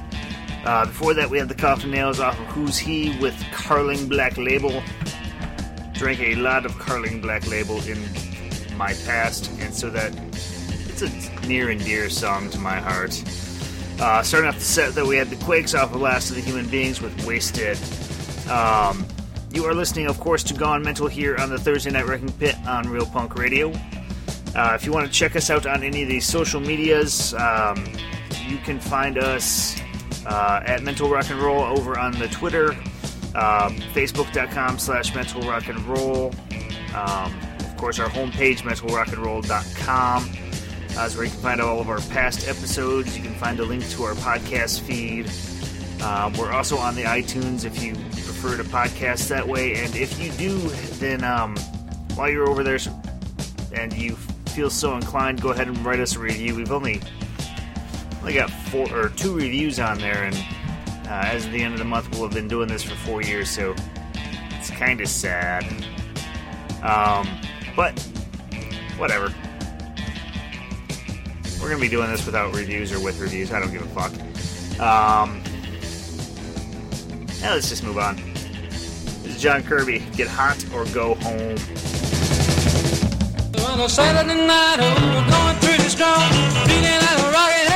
Uh, 0.63 0.85
before 0.85 1.15
that, 1.15 1.31
we 1.31 1.39
had 1.39 1.49
the 1.49 1.55
Coffin 1.55 1.91
Nails 1.91 2.21
off 2.21 2.39
of 2.39 2.45
Who's 2.49 2.77
He 2.77 3.19
with 3.19 3.35
Carling 3.51 4.07
Black 4.11 4.37
Label. 4.37 4.83
Drank 5.95 6.21
a 6.21 6.35
lot 6.35 6.67
of 6.67 6.79
Carling 6.79 7.23
Black 7.23 7.47
Label 7.47 7.81
in 7.85 7.99
my 8.77 8.93
past, 9.07 9.51
and 9.59 9.75
so 9.75 9.89
that 9.89 10.13
it's 10.87 11.01
a 11.01 11.47
near 11.47 11.71
and 11.71 11.83
dear 11.83 12.11
song 12.11 12.51
to 12.51 12.59
my 12.59 12.77
heart. 12.79 13.19
Uh, 13.99 14.23
starting 14.23 14.51
off 14.51 14.59
the 14.59 14.65
set, 14.65 14.95
though, 14.95 15.09
we 15.09 15.17
had 15.17 15.31
the 15.31 15.43
Quakes 15.47 15.75
off 15.75 15.95
of 15.95 16.03
Last 16.03 16.29
of 16.29 16.37
the 16.37 16.43
Human 16.43 16.69
Beings 16.69 17.01
with 17.01 17.25
Wasted. 17.25 17.79
Um, 18.51 19.07
you 19.51 19.65
are 19.65 19.73
listening, 19.73 20.09
of 20.09 20.21
course, 20.21 20.43
to 20.43 20.53
Gone 20.53 20.83
Mental 20.83 21.07
here 21.07 21.39
on 21.39 21.49
the 21.49 21.59
Thursday 21.59 21.91
Night 21.91 22.07
Wrecking 22.07 22.33
Pit 22.33 22.55
on 22.67 22.87
Real 22.87 23.07
Punk 23.07 23.35
Radio. 23.37 23.73
Uh, 24.55 24.73
if 24.75 24.87
you 24.87 24.93
want 24.93 25.07
to 25.07 25.13
check 25.13 25.35
us 25.35 25.51
out 25.51 25.67
on 25.67 25.83
any 25.83 26.03
of 26.03 26.09
these 26.09 26.25
social 26.25 26.61
medias, 26.61 27.35
um, 27.35 27.85
you 28.47 28.57
can 28.59 28.79
find 28.79 29.19
us 29.19 29.81
uh, 30.27 30.63
at 30.65 30.83
Mental 30.83 31.09
Rock 31.09 31.31
and 31.31 31.41
Roll 31.41 31.63
over 31.63 31.99
on 31.99 32.13
the 32.13 32.29
Twitter, 32.29 32.71
uh, 33.35 33.69
Facebook.com 33.93 34.79
slash 34.79 35.15
Mental 35.15 35.43
Rock 35.43 35.69
and 35.69 35.81
Roll. 35.87 36.33
Um, 36.95 37.35
of 37.59 37.77
course, 37.77 37.99
our 37.99 38.09
homepage, 38.09 38.59
mentalrockandroll.com, 38.59 40.33
uh, 40.97 41.05
is 41.05 41.17
where 41.17 41.25
you 41.25 41.31
can 41.33 41.41
find 41.41 41.61
all 41.61 41.81
of 41.81 41.89
our 41.89 42.01
past 42.01 42.47
episodes. 42.49 43.17
You 43.17 43.25
can 43.25 43.35
find 43.35 43.59
a 43.59 43.65
link 43.65 43.89
to 43.91 44.05
our 44.05 44.15
podcast 44.15 44.81
feed. 44.83 45.29
Um, 46.03 46.33
we're 46.35 46.53
also 46.53 46.77
on 46.77 46.95
the 46.95 47.03
iTunes 47.03 47.65
if 47.65 47.83
you 47.83 47.95
prefer 47.95 48.57
to 48.57 48.65
podcast 48.65 49.29
that 49.29 49.47
way. 49.49 49.75
And 49.75 49.97
if 49.97 50.21
you 50.23 50.31
do, 50.33 50.59
then 50.99 51.25
um, 51.25 51.57
while 52.15 52.31
you're 52.31 52.49
over 52.49 52.63
there 52.63 52.79
and 53.73 53.93
you 53.93 54.17
feel 54.55 54.71
so 54.71 54.95
inclined, 54.95 55.43
go 55.43 55.51
ahead 55.51 55.67
and 55.67 55.77
write 55.85 55.99
us 55.99 56.15
a 56.15 56.19
review. 56.21 56.55
We've 56.55 56.71
only 56.71 57.01
only 58.21 58.35
got 58.35 58.49
four 58.49 58.87
or 58.97 59.09
two 59.09 59.35
reviews 59.35 59.81
on 59.81 59.99
there, 59.99 60.23
and 60.23 60.37
uh, 61.09 61.27
as 61.27 61.45
of 61.45 61.51
the 61.51 61.61
end 61.61 61.75
of 61.75 61.81
the 61.81 61.85
month, 61.85 62.09
we'll 62.13 62.23
have 62.23 62.33
been 62.33 62.47
doing 62.47 62.69
this 62.69 62.83
for 62.83 62.95
four 62.95 63.21
years, 63.21 63.51
so 63.51 63.75
it's 64.53 64.71
kind 64.71 65.01
of 65.01 65.09
sad. 65.09 65.65
Um, 66.85 67.29
but 67.75 67.99
whatever. 68.97 69.35
We're 71.61 71.69
gonna 71.71 71.81
be 71.81 71.89
doing 71.89 72.11
this 72.11 72.25
without 72.25 72.55
reviews 72.55 72.93
or 72.93 73.01
with 73.01 73.19
reviews. 73.19 73.53
I 73.53 73.59
don't 73.59 73.73
give 73.73 73.83
a 73.83 73.87
fuck. 73.87 74.13
Um, 74.81 75.43
now 77.41 77.55
let's 77.55 77.69
just 77.69 77.83
move 77.83 77.99
on. 77.99 78.17
This 79.25 79.35
is 79.35 79.43
John 79.43 79.65
Kirby. 79.65 79.99
Get 80.15 80.29
hot 80.29 80.65
or 80.73 80.85
go 80.87 81.15
home. 81.17 81.57
On 83.75 83.81
a 83.81 83.89
Saturday 83.89 84.47
night, 84.47 84.77
oh, 84.79 84.95
we're 85.03 85.29
going 85.35 85.59
pretty 85.59 85.89
strong. 85.89 86.31
Feeling 86.65 87.01
like 87.03 87.19
a 87.19 87.31
rocket 87.35 87.74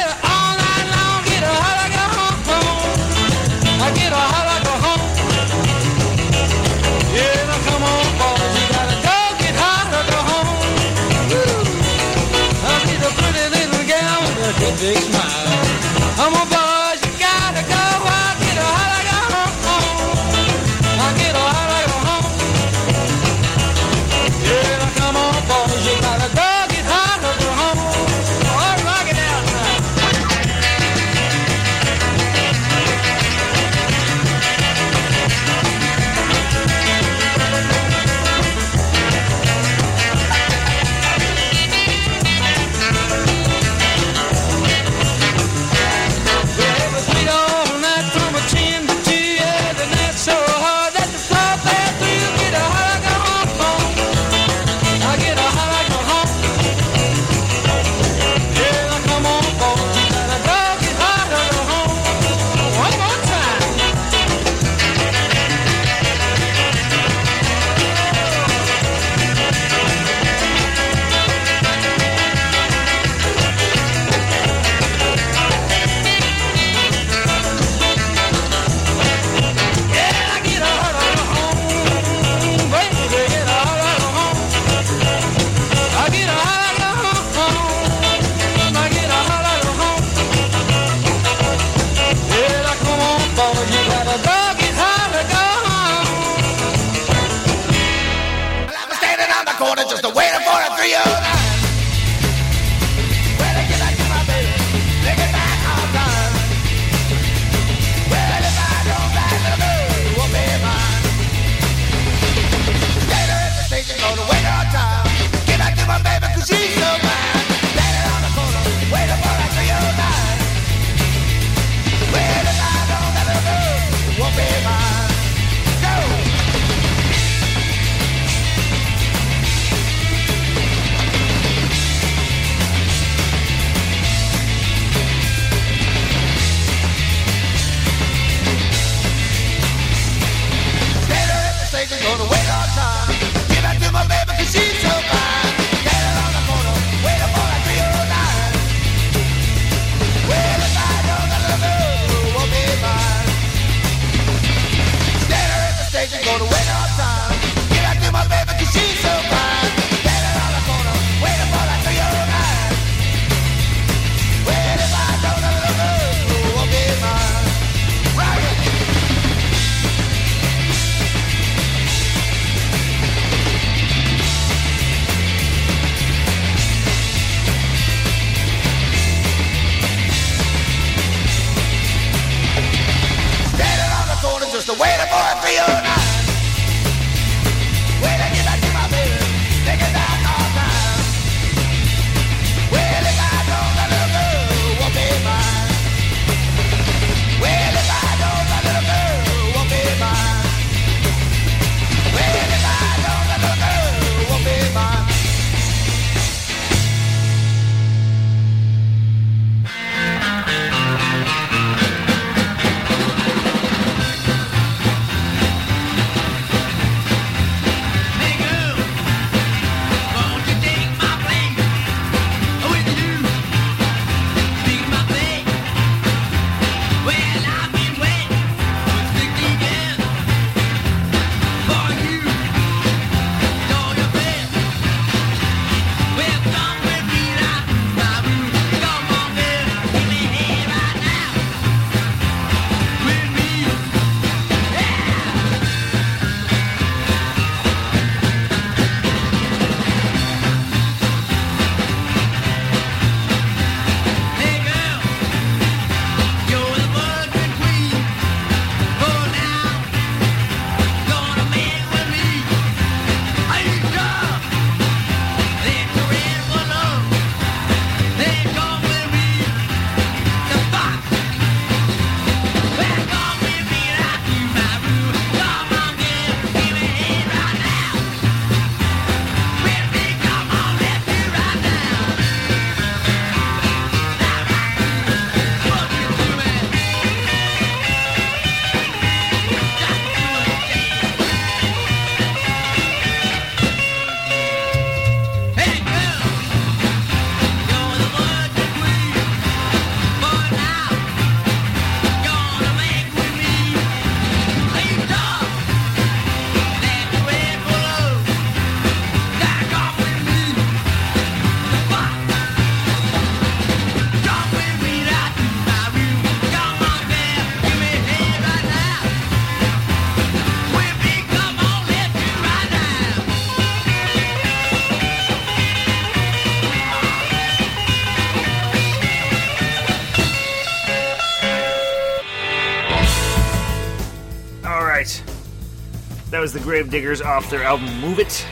was 336.48 336.54
the 336.54 336.60
Gravediggers 336.60 337.20
off 337.20 337.50
their 337.50 337.62
album 337.62 338.00
Move 338.00 338.18
It 338.18 338.46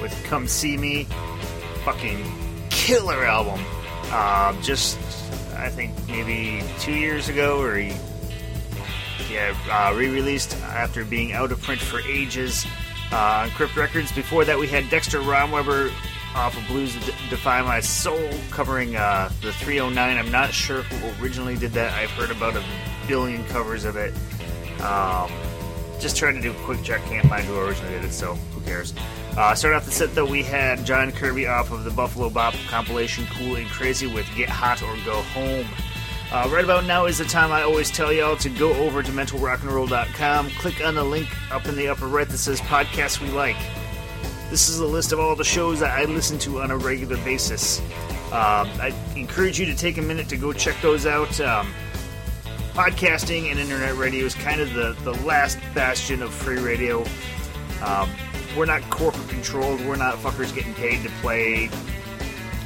with 0.00 0.16
Come 0.26 0.46
See 0.46 0.76
Me. 0.76 1.08
Fucking 1.84 2.24
killer 2.70 3.24
album. 3.24 3.60
Uh, 4.12 4.54
just, 4.62 4.96
I 5.56 5.68
think, 5.68 5.92
maybe 6.06 6.62
two 6.78 6.92
years 6.92 7.28
ago, 7.28 7.60
or 7.60 7.78
yeah, 9.28 9.56
uh, 9.68 9.92
re 9.96 10.08
released 10.08 10.56
after 10.58 11.04
being 11.04 11.32
out 11.32 11.50
of 11.50 11.60
print 11.62 11.80
for 11.80 11.98
ages 12.02 12.64
uh, 13.10 13.42
on 13.42 13.50
Crypt 13.50 13.76
Records. 13.76 14.12
Before 14.12 14.44
that, 14.44 14.56
we 14.56 14.68
had 14.68 14.88
Dexter 14.88 15.18
Romweber 15.18 15.90
off 16.36 16.56
of 16.56 16.64
Blues 16.68 16.94
Defy 17.28 17.60
My 17.62 17.80
Soul 17.80 18.30
covering 18.50 18.94
uh, 18.94 19.32
the 19.40 19.52
309. 19.52 20.16
I'm 20.16 20.30
not 20.30 20.54
sure 20.54 20.82
who 20.82 21.24
originally 21.24 21.56
did 21.56 21.72
that. 21.72 21.92
I've 21.94 22.10
heard 22.10 22.30
about 22.30 22.54
a 22.54 22.62
billion 23.08 23.44
covers 23.46 23.84
of 23.84 23.96
it. 23.96 24.14
Um, 24.80 25.28
just 26.02 26.16
trying 26.16 26.34
to 26.34 26.40
do 26.40 26.50
a 26.50 26.64
quick 26.64 26.82
check, 26.82 27.02
can't 27.04 27.26
find 27.28 27.44
who 27.44 27.56
originally 27.58 27.92
did 27.94 28.04
it, 28.04 28.12
so 28.12 28.34
who 28.34 28.60
cares. 28.62 28.92
Uh, 29.36 29.54
starting 29.54 29.76
off 29.76 29.84
the 29.84 29.92
set, 29.92 30.14
though, 30.14 30.26
we 30.26 30.42
had 30.42 30.84
John 30.84 31.12
Kirby 31.12 31.46
off 31.46 31.70
of 31.70 31.84
the 31.84 31.90
Buffalo 31.90 32.28
Bop 32.28 32.54
compilation 32.68 33.26
Cool 33.34 33.56
and 33.56 33.68
Crazy 33.68 34.06
with 34.06 34.26
Get 34.36 34.48
Hot 34.48 34.82
or 34.82 34.94
Go 35.04 35.22
Home. 35.22 35.66
Uh, 36.32 36.48
right 36.50 36.64
about 36.64 36.84
now 36.86 37.06
is 37.06 37.18
the 37.18 37.24
time 37.24 37.52
I 37.52 37.62
always 37.62 37.90
tell 37.90 38.12
y'all 38.12 38.36
to 38.36 38.48
go 38.48 38.72
over 38.74 39.02
to 39.02 39.12
mentalrockandroll.com, 39.12 40.50
click 40.50 40.84
on 40.84 40.94
the 40.94 41.04
link 41.04 41.28
up 41.52 41.66
in 41.66 41.76
the 41.76 41.88
upper 41.88 42.06
right 42.06 42.28
that 42.28 42.38
says 42.38 42.60
Podcasts 42.62 43.20
We 43.20 43.28
Like. 43.28 43.56
This 44.50 44.68
is 44.68 44.80
a 44.80 44.86
list 44.86 45.12
of 45.12 45.20
all 45.20 45.36
the 45.36 45.44
shows 45.44 45.80
that 45.80 45.90
I 45.90 46.04
listen 46.04 46.38
to 46.40 46.60
on 46.60 46.70
a 46.70 46.76
regular 46.76 47.16
basis. 47.18 47.80
Um, 48.32 48.68
I 48.80 48.94
encourage 49.14 49.60
you 49.60 49.66
to 49.66 49.74
take 49.74 49.98
a 49.98 50.02
minute 50.02 50.28
to 50.30 50.36
go 50.36 50.52
check 50.52 50.80
those 50.80 51.06
out. 51.06 51.38
Um, 51.40 51.72
podcasting 52.72 53.50
and 53.50 53.58
internet 53.60 53.96
radio 53.96 54.24
is 54.24 54.34
kind 54.34 54.58
of 54.58 54.72
the, 54.72 54.96
the 55.04 55.12
last 55.24 55.58
bastion 55.74 56.22
of 56.22 56.32
free 56.32 56.58
radio. 56.58 57.04
Um, 57.84 58.08
we're 58.56 58.64
not 58.64 58.80
corporate 58.88 59.28
controlled. 59.28 59.84
We're 59.84 59.96
not 59.96 60.14
fuckers 60.14 60.54
getting 60.54 60.72
paid 60.74 61.02
to 61.02 61.10
play 61.20 61.68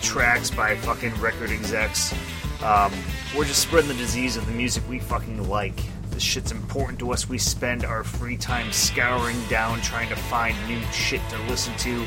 tracks 0.00 0.48
by 0.48 0.76
fucking 0.76 1.12
record 1.20 1.50
execs. 1.50 2.14
Um, 2.62 2.92
we're 3.36 3.46
just 3.46 3.62
spreading 3.62 3.88
the 3.88 3.94
disease 3.94 4.36
of 4.36 4.46
the 4.46 4.52
music 4.52 4.84
we 4.88 5.00
fucking 5.00 5.48
like. 5.48 5.74
This 6.10 6.22
shit's 6.22 6.52
important 6.52 7.00
to 7.00 7.12
us. 7.12 7.28
We 7.28 7.38
spend 7.38 7.84
our 7.84 8.04
free 8.04 8.36
time 8.36 8.70
scouring 8.70 9.36
down 9.48 9.80
trying 9.80 10.08
to 10.10 10.16
find 10.16 10.56
new 10.68 10.80
shit 10.92 11.20
to 11.30 11.38
listen 11.48 11.76
to. 11.78 12.06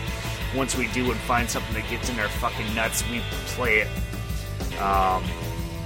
Once 0.55 0.77
we 0.77 0.87
do 0.87 1.11
and 1.11 1.19
find 1.21 1.49
something 1.49 1.73
that 1.73 1.89
gets 1.89 2.09
in 2.09 2.17
our 2.17 2.29
fucking 2.29 2.73
nuts, 2.73 3.03
we 3.09 3.19
play 3.45 3.79
it. 3.79 4.81
Um, 4.81 5.23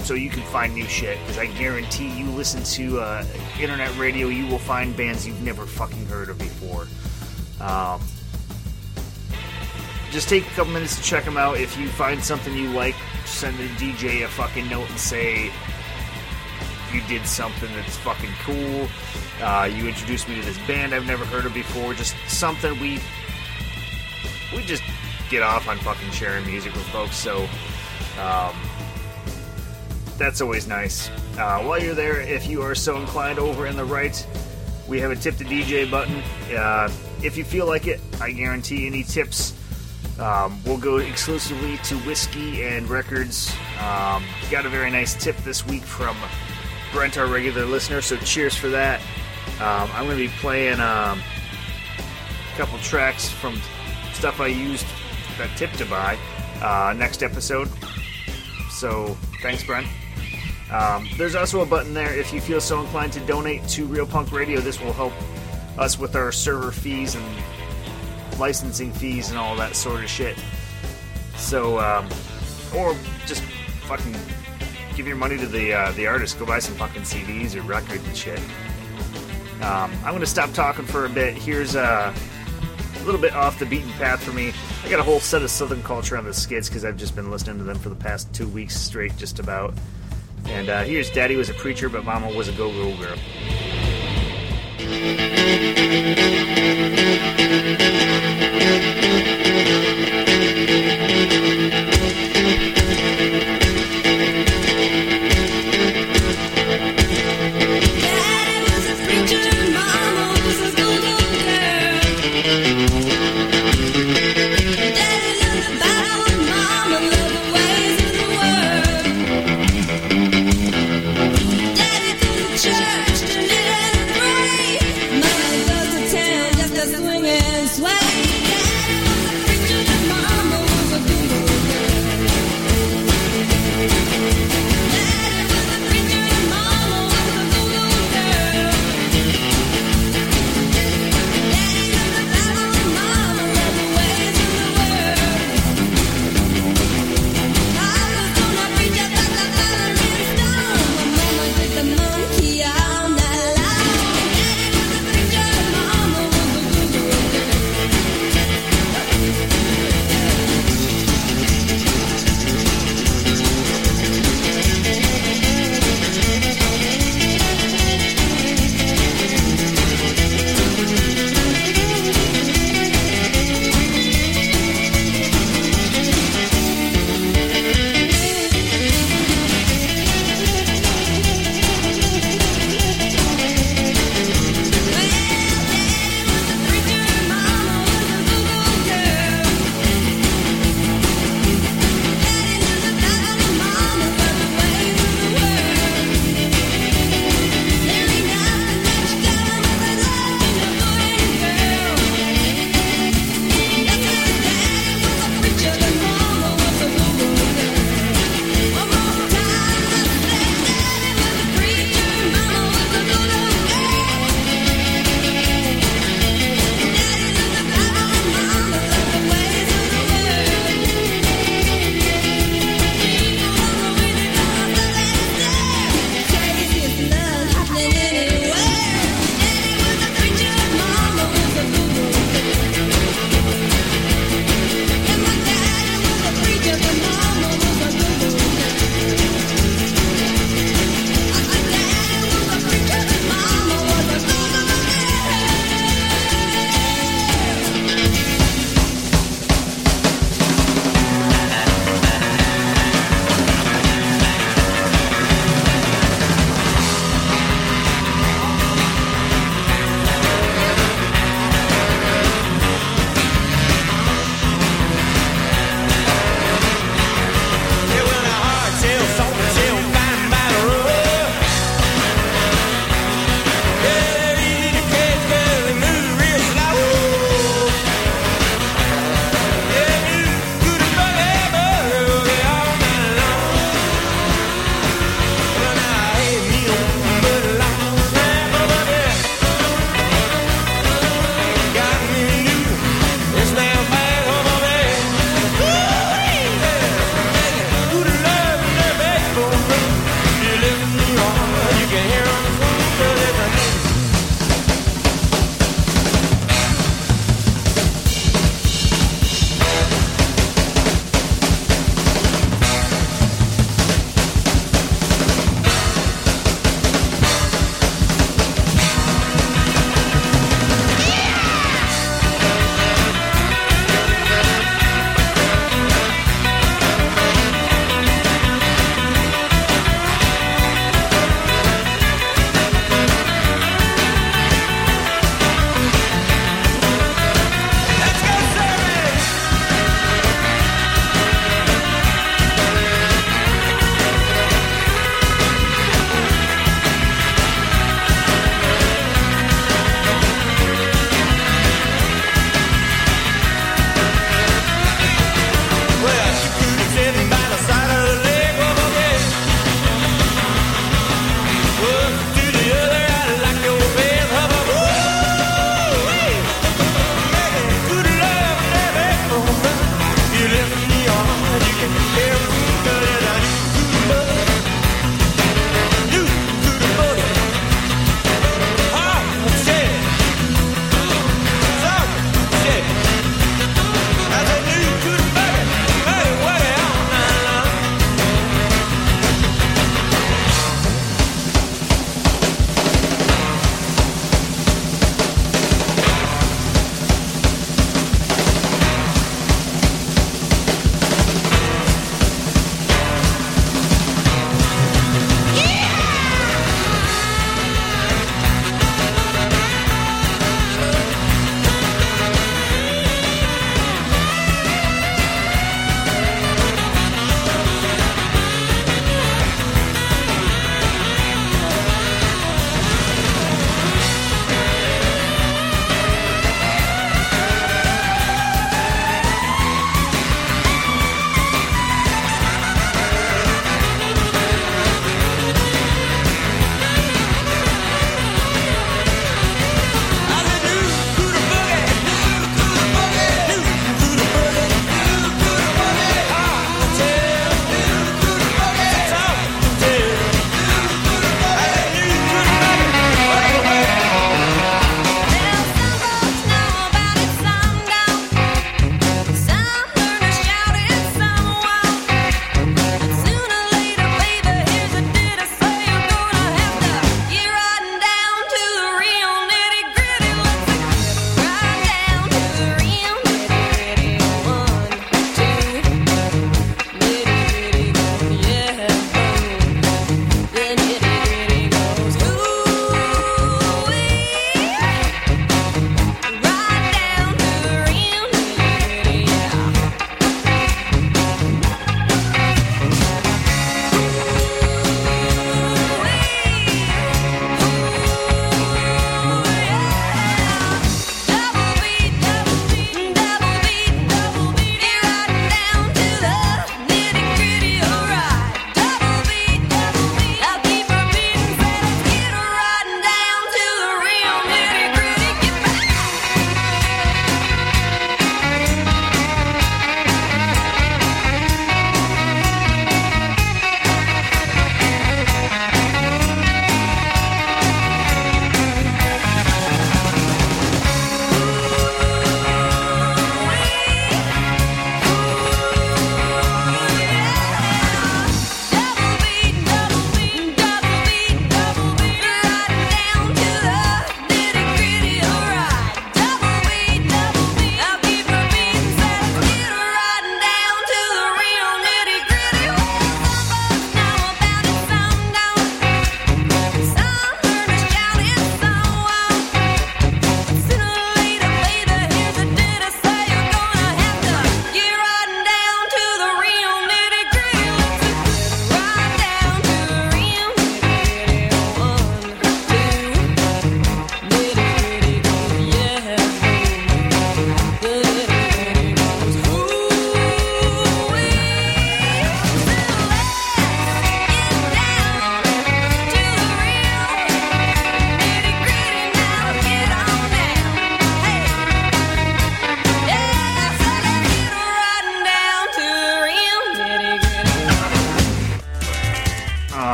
so 0.00 0.14
you 0.14 0.30
can 0.30 0.42
find 0.44 0.74
new 0.74 0.86
shit 0.86 1.18
because 1.20 1.38
I 1.38 1.46
guarantee 1.46 2.08
you 2.08 2.26
listen 2.30 2.62
to 2.62 3.00
uh, 3.00 3.24
internet 3.60 3.96
radio, 3.98 4.28
you 4.28 4.46
will 4.46 4.58
find 4.58 4.96
bands 4.96 5.26
you've 5.26 5.42
never 5.42 5.66
fucking 5.66 6.06
heard 6.06 6.28
of 6.28 6.38
before. 6.38 6.86
Um, 7.60 8.00
just 10.10 10.28
take 10.28 10.46
a 10.46 10.50
couple 10.50 10.72
minutes 10.72 10.96
to 10.96 11.02
check 11.02 11.24
them 11.24 11.36
out. 11.36 11.58
If 11.58 11.78
you 11.78 11.88
find 11.88 12.22
something 12.22 12.54
you 12.54 12.70
like, 12.70 12.94
send 13.26 13.58
the 13.58 13.68
DJ 13.74 14.24
a 14.24 14.28
fucking 14.28 14.68
note 14.68 14.88
and 14.88 14.98
say 14.98 15.50
you 16.92 17.02
did 17.08 17.26
something 17.26 17.68
that's 17.74 17.96
fucking 17.98 18.30
cool. 18.42 18.88
Uh, 19.42 19.70
you 19.72 19.86
introduced 19.86 20.28
me 20.28 20.34
to 20.36 20.42
this 20.42 20.58
band 20.66 20.94
I've 20.94 21.06
never 21.06 21.24
heard 21.24 21.44
of 21.44 21.54
before. 21.54 21.94
Just 21.94 22.16
something 22.26 22.78
we 22.80 22.98
we 24.54 24.62
just 24.62 24.82
get 25.28 25.42
off 25.42 25.68
on 25.68 25.78
fucking 25.78 26.10
sharing 26.10 26.46
music 26.46 26.72
with 26.72 26.86
folks. 26.88 27.16
So 27.16 27.46
um, 28.18 28.56
that's 30.18 30.40
always 30.40 30.66
nice. 30.66 31.08
Uh, 31.38 31.60
while 31.60 31.82
you're 31.82 31.94
there, 31.94 32.20
if 32.20 32.46
you 32.46 32.62
are 32.62 32.74
so 32.74 32.98
inclined, 32.98 33.38
over 33.38 33.66
in 33.66 33.76
the 33.76 33.84
right, 33.84 34.26
we 34.88 35.00
have 35.00 35.10
a 35.10 35.16
tip 35.16 35.36
the 35.36 35.44
DJ 35.44 35.88
button. 35.90 36.22
Uh, 36.54 36.90
if 37.22 37.36
you 37.36 37.44
feel 37.44 37.66
like 37.66 37.86
it, 37.86 38.00
I 38.20 38.32
guarantee 38.32 38.86
any 38.86 39.04
tips 39.04 39.54
um, 40.18 40.62
will 40.64 40.78
go 40.78 40.96
exclusively 40.96 41.78
to 41.84 41.96
whiskey 41.98 42.64
and 42.64 42.88
records. 42.88 43.52
Um, 43.80 44.24
got 44.50 44.66
a 44.66 44.68
very 44.68 44.90
nice 44.90 45.14
tip 45.14 45.36
this 45.38 45.64
week 45.66 45.82
from 45.82 46.16
Brent, 46.92 47.18
our 47.18 47.26
regular 47.26 47.64
listener, 47.64 48.00
so 48.00 48.16
cheers 48.18 48.56
for 48.56 48.68
that. 48.68 49.00
Um, 49.60 49.90
I'm 49.92 50.06
going 50.06 50.18
to 50.18 50.24
be 50.24 50.32
playing 50.40 50.80
um, 50.80 51.20
a 51.20 52.56
couple 52.56 52.78
tracks 52.78 53.28
from 53.28 53.60
stuff 54.12 54.40
I 54.40 54.48
used 54.48 54.86
that 55.38 55.56
tip 55.56 55.70
to 55.72 55.84
buy 55.86 56.18
uh, 56.60 56.92
next 56.96 57.22
episode. 57.22 57.68
So 58.70 59.16
thanks, 59.42 59.62
Brent. 59.62 59.86
Um, 60.70 61.08
there's 61.16 61.34
also 61.34 61.62
a 61.62 61.66
button 61.66 61.94
there 61.94 62.14
if 62.14 62.32
you 62.32 62.40
feel 62.40 62.60
so 62.60 62.80
inclined 62.80 63.12
to 63.14 63.20
donate 63.20 63.66
to 63.68 63.86
Real 63.86 64.06
Punk 64.06 64.32
Radio. 64.32 64.60
This 64.60 64.80
will 64.80 64.92
help 64.92 65.12
us 65.78 65.98
with 65.98 66.14
our 66.14 66.32
server 66.32 66.72
fees 66.72 67.14
and 67.14 67.24
licensing 68.38 68.92
fees 68.92 69.30
and 69.30 69.38
all 69.38 69.56
that 69.56 69.74
sort 69.74 70.02
of 70.02 70.10
shit. 70.10 70.36
So, 71.36 71.78
um, 71.78 72.08
or 72.76 72.94
just 73.26 73.42
fucking 73.86 74.14
give 74.94 75.06
your 75.06 75.16
money 75.16 75.38
to 75.38 75.46
the 75.46 75.72
uh, 75.72 75.92
the 75.92 76.06
artist. 76.06 76.38
Go 76.38 76.44
buy 76.44 76.58
some 76.58 76.74
fucking 76.74 77.02
CDs 77.02 77.54
or 77.54 77.62
records 77.62 78.04
and 78.06 78.16
shit. 78.16 78.40
Um, 79.62 79.90
I'm 80.04 80.12
gonna 80.12 80.26
stop 80.26 80.52
talking 80.52 80.84
for 80.84 81.06
a 81.06 81.08
bit. 81.08 81.34
Here's 81.34 81.76
uh, 81.76 82.14
a 82.94 83.04
little 83.04 83.20
bit 83.20 83.32
off 83.32 83.58
the 83.58 83.66
beaten 83.66 83.90
path 83.92 84.22
for 84.22 84.32
me. 84.32 84.52
I 84.84 84.90
got 84.90 85.00
a 85.00 85.02
whole 85.02 85.20
set 85.20 85.42
of 85.42 85.50
Southern 85.50 85.82
culture 85.82 86.16
on 86.16 86.24
the 86.24 86.34
skids 86.34 86.68
because 86.68 86.84
I've 86.84 86.96
just 86.96 87.16
been 87.16 87.30
listening 87.30 87.58
to 87.58 87.64
them 87.64 87.78
for 87.78 87.88
the 87.88 87.96
past 87.96 88.32
two 88.34 88.48
weeks 88.48 88.76
straight, 88.76 89.16
just 89.16 89.38
about. 89.38 89.72
And 90.46 90.68
uh, 90.68 90.84
here's 90.84 91.10
Daddy 91.10 91.36
was 91.36 91.48
a 91.48 91.54
preacher, 91.54 91.88
but 91.88 92.04
Mama 92.04 92.28
was 92.34 92.48
a 92.48 92.52
go 92.52 92.70
go 92.70 92.96
girl. 92.96 93.16
Daddy 99.18 99.27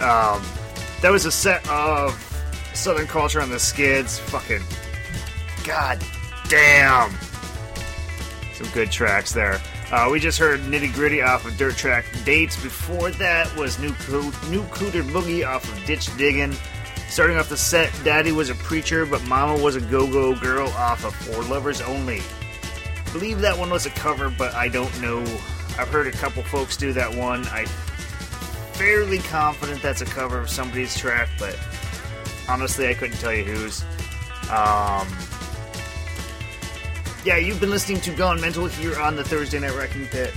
Um, 0.00 0.42
that 1.02 1.10
was 1.10 1.24
a 1.26 1.32
set 1.32 1.68
of 1.68 2.12
Southern 2.74 3.06
Culture 3.06 3.40
on 3.40 3.50
the 3.50 3.58
Skids. 3.58 4.18
Fucking 4.18 4.62
god 5.66 6.02
damn. 6.48 7.10
Some 8.54 8.68
good 8.72 8.90
tracks 8.90 9.32
there. 9.32 9.60
Uh, 9.90 10.08
we 10.10 10.20
just 10.20 10.38
heard 10.38 10.60
Nitty 10.60 10.94
Gritty 10.94 11.20
off 11.20 11.44
of 11.44 11.56
Dirt 11.56 11.76
Track 11.76 12.04
Dates. 12.24 12.60
Before 12.62 13.10
that 13.12 13.54
was 13.56 13.78
New, 13.78 13.88
New 13.88 14.62
Cooter 14.68 15.02
Boogie 15.02 15.46
off 15.46 15.64
of 15.64 15.84
Ditch 15.86 16.14
Diggin'. 16.16 16.54
Starting 17.08 17.36
off 17.36 17.48
the 17.48 17.56
set, 17.56 17.92
Daddy 18.04 18.30
was 18.30 18.50
a 18.50 18.54
preacher, 18.54 19.04
but 19.04 19.20
Mama 19.26 19.60
was 19.60 19.74
a 19.74 19.80
go 19.80 20.06
go 20.06 20.34
girl 20.38 20.68
off 20.68 21.04
of 21.04 21.12
For 21.14 21.42
Lovers 21.42 21.80
Only. 21.80 22.20
I 22.20 23.12
believe 23.12 23.40
that 23.40 23.58
one 23.58 23.68
was 23.68 23.84
a 23.86 23.90
cover, 23.90 24.30
but 24.30 24.54
I 24.54 24.68
don't 24.68 25.00
know. 25.02 25.20
I've 25.76 25.88
heard 25.88 26.06
a 26.06 26.12
couple 26.12 26.44
folks 26.44 26.76
do 26.76 26.92
that 26.92 27.12
one. 27.12 27.44
I'm 27.48 27.66
fairly 28.80 29.18
confident 29.18 29.82
that's 29.82 30.00
a 30.00 30.06
cover 30.06 30.38
of 30.38 30.48
somebody's 30.48 30.96
track, 30.96 31.28
but 31.38 31.54
honestly, 32.48 32.88
I 32.88 32.94
couldn't 32.94 33.18
tell 33.18 33.34
you 33.34 33.44
whose. 33.44 33.82
Um, 34.50 35.06
yeah, 37.26 37.36
you've 37.36 37.60
been 37.60 37.68
listening 37.68 38.00
to 38.00 38.10
Gone 38.16 38.40
Mental 38.40 38.66
here 38.68 38.98
on 38.98 39.16
the 39.16 39.22
Thursday 39.22 39.58
Night 39.58 39.76
Wrecking 39.76 40.06
Pit, 40.06 40.32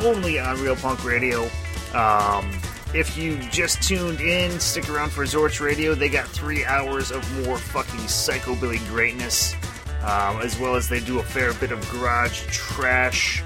only 0.00 0.40
on 0.40 0.60
Real 0.60 0.74
Punk 0.74 1.04
Radio. 1.04 1.48
Um, 1.94 2.60
if 2.92 3.16
you 3.16 3.38
just 3.50 3.84
tuned 3.84 4.20
in, 4.20 4.58
stick 4.58 4.90
around 4.90 5.10
for 5.10 5.22
Zorch 5.22 5.64
Radio. 5.64 5.94
They 5.94 6.08
got 6.08 6.26
three 6.26 6.64
hours 6.64 7.12
of 7.12 7.46
more 7.46 7.56
fucking 7.56 8.00
psychobilly 8.00 8.84
greatness, 8.88 9.54
um, 10.02 10.40
as 10.40 10.58
well 10.58 10.74
as 10.74 10.88
they 10.88 10.98
do 10.98 11.20
a 11.20 11.22
fair 11.22 11.54
bit 11.54 11.70
of 11.70 11.88
garage 11.88 12.44
trash, 12.48 13.44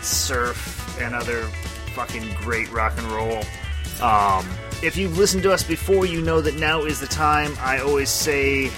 surf, 0.00 0.98
and 0.98 1.14
other 1.14 1.46
fucking 1.98 2.32
great 2.34 2.70
rock 2.70 2.96
and 2.96 3.06
roll. 3.08 3.42
Um, 4.00 4.48
if 4.84 4.96
you've 4.96 5.18
listened 5.18 5.42
to 5.42 5.52
us 5.52 5.64
before, 5.64 6.06
you 6.06 6.20
know 6.20 6.40
that 6.40 6.54
now 6.54 6.84
is 6.84 7.00
the 7.00 7.08
time. 7.08 7.52
I 7.58 7.80
always 7.80 8.08
say 8.08 8.70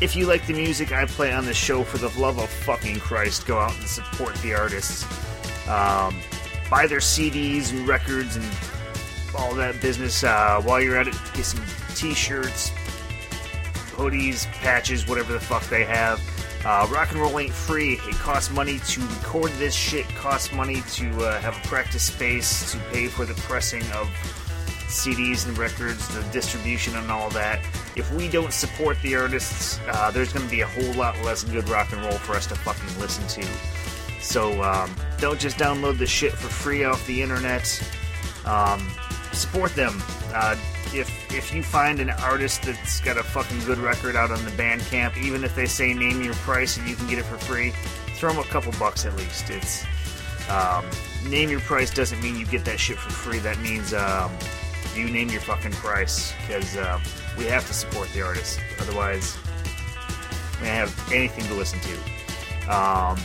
if 0.00 0.14
you 0.14 0.26
like 0.26 0.46
the 0.46 0.52
music 0.52 0.92
I 0.92 1.04
play 1.06 1.32
on 1.32 1.46
the 1.46 1.52
show, 1.52 1.82
for 1.82 1.98
the 1.98 2.16
love 2.20 2.38
of 2.38 2.48
fucking 2.48 3.00
Christ, 3.00 3.44
go 3.44 3.58
out 3.58 3.76
and 3.76 3.88
support 3.88 4.36
the 4.36 4.54
artists. 4.54 5.04
Um, 5.68 6.16
buy 6.70 6.86
their 6.86 7.00
CDs 7.00 7.72
and 7.72 7.88
records 7.88 8.36
and 8.36 8.46
all 9.36 9.52
that 9.56 9.80
business. 9.80 10.22
Uh, 10.22 10.62
while 10.62 10.80
you're 10.80 10.96
at 10.96 11.08
it, 11.08 11.16
get 11.34 11.44
some 11.44 11.64
t-shirts, 11.96 12.70
hoodies, 13.96 14.46
patches, 14.52 15.08
whatever 15.08 15.32
the 15.32 15.40
fuck 15.40 15.64
they 15.64 15.84
have. 15.84 16.20
Uh, 16.64 16.86
rock 16.92 17.10
and 17.10 17.20
roll 17.20 17.38
ain't 17.40 17.52
free. 17.52 17.94
It 17.94 18.14
costs 18.16 18.50
money 18.50 18.78
to 18.78 19.00
record 19.00 19.50
this 19.52 19.74
shit. 19.74 20.08
Costs 20.10 20.52
money 20.52 20.82
to 20.92 21.10
uh, 21.24 21.40
have 21.40 21.56
a 21.56 21.68
practice 21.68 22.04
space, 22.04 22.70
to 22.72 22.78
pay 22.92 23.08
for 23.08 23.24
the 23.24 23.34
pressing 23.34 23.82
of 23.92 24.08
CDs 24.86 25.48
and 25.48 25.58
records, 25.58 26.06
the 26.14 26.22
distribution 26.32 26.94
and 26.96 27.10
all 27.10 27.30
that. 27.30 27.60
If 27.96 28.12
we 28.12 28.28
don't 28.28 28.52
support 28.52 29.00
the 29.02 29.16
artists, 29.16 29.80
uh, 29.88 30.10
there's 30.12 30.32
going 30.32 30.44
to 30.44 30.50
be 30.50 30.60
a 30.60 30.66
whole 30.66 30.92
lot 30.94 31.18
less 31.24 31.42
good 31.42 31.68
rock 31.68 31.92
and 31.92 32.02
roll 32.02 32.18
for 32.18 32.34
us 32.34 32.46
to 32.48 32.54
fucking 32.54 33.00
listen 33.00 33.26
to. 33.42 33.48
So 34.20 34.62
um, 34.62 34.94
don't 35.18 35.40
just 35.40 35.56
download 35.56 35.98
the 35.98 36.06
shit 36.06 36.32
for 36.32 36.48
free 36.48 36.84
off 36.84 37.04
the 37.06 37.22
internet. 37.22 37.82
Um, 38.44 38.88
support 39.32 39.74
them. 39.74 40.00
If 40.94 41.32
if 41.32 41.54
you 41.54 41.62
find 41.62 42.00
an 42.00 42.10
artist 42.10 42.62
that's 42.62 43.00
got 43.00 43.16
a 43.16 43.22
fucking 43.22 43.60
good 43.64 43.78
record 43.78 44.16
out 44.16 44.30
on 44.30 44.44
the 44.44 44.50
Bandcamp, 44.52 45.16
even 45.16 45.44
if 45.44 45.54
they 45.54 45.66
say 45.66 45.94
name 45.94 46.22
your 46.22 46.34
price 46.34 46.76
and 46.76 46.88
you 46.88 46.94
can 46.96 47.08
get 47.08 47.18
it 47.18 47.24
for 47.24 47.38
free, 47.38 47.70
throw 48.16 48.30
them 48.30 48.38
a 48.38 48.44
couple 48.44 48.72
bucks 48.78 49.06
at 49.06 49.16
least. 49.16 49.50
It's 49.50 49.84
um, 50.50 50.84
name 51.26 51.48
your 51.48 51.60
price 51.60 51.92
doesn't 51.92 52.20
mean 52.22 52.36
you 52.36 52.46
get 52.46 52.64
that 52.64 52.78
shit 52.78 52.98
for 52.98 53.10
free. 53.10 53.38
That 53.38 53.58
means 53.60 53.94
um, 53.94 54.30
you 54.94 55.08
name 55.08 55.28
your 55.30 55.40
fucking 55.40 55.72
price 55.72 56.32
because 56.42 56.76
uh, 56.76 57.00
we 57.38 57.44
have 57.46 57.66
to 57.66 57.72
support 57.72 58.08
the 58.10 58.22
artist. 58.22 58.60
Otherwise, 58.80 59.36
we 60.60 60.66
don't 60.66 60.76
have 60.76 61.12
anything 61.12 61.44
to 61.46 61.54
listen 61.54 61.80
to. 61.80 62.74
Um, 62.74 63.18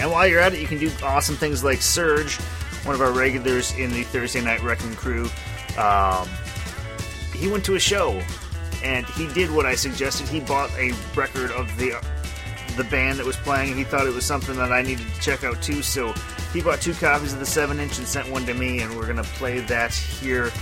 and 0.00 0.10
while 0.10 0.26
you're 0.26 0.40
at 0.40 0.54
it, 0.54 0.60
you 0.60 0.66
can 0.66 0.78
do 0.78 0.90
awesome 1.02 1.36
things 1.36 1.62
like 1.62 1.82
Surge, 1.82 2.36
one 2.84 2.94
of 2.94 3.02
our 3.02 3.12
regulars 3.12 3.76
in 3.76 3.92
the 3.92 4.02
Thursday 4.02 4.40
Night 4.40 4.62
Wrecking 4.62 4.94
crew. 4.94 5.28
Um, 5.78 6.28
he 7.34 7.48
went 7.48 7.64
to 7.64 7.74
a 7.74 7.80
show 7.80 8.22
and 8.82 9.06
he 9.06 9.26
did 9.28 9.50
what 9.50 9.66
I 9.66 9.74
suggested. 9.74 10.28
He 10.28 10.40
bought 10.40 10.70
a 10.72 10.92
record 11.14 11.50
of 11.52 11.66
the 11.76 12.00
the 12.76 12.84
band 12.84 13.18
that 13.18 13.26
was 13.26 13.36
playing. 13.36 13.76
He 13.76 13.84
thought 13.84 14.06
it 14.06 14.14
was 14.14 14.24
something 14.24 14.56
that 14.56 14.72
I 14.72 14.80
needed 14.80 15.06
to 15.06 15.20
check 15.20 15.44
out 15.44 15.60
too, 15.60 15.82
so 15.82 16.14
he 16.52 16.62
bought 16.62 16.80
two 16.80 16.94
copies 16.94 17.32
of 17.32 17.40
the 17.40 17.46
seven 17.46 17.80
inch 17.80 17.98
and 17.98 18.06
sent 18.06 18.30
one 18.30 18.46
to 18.46 18.54
me, 18.54 18.80
and 18.80 18.96
we're 18.96 19.06
gonna 19.06 19.24
play 19.24 19.60
that 19.60 19.92
here 19.92 20.52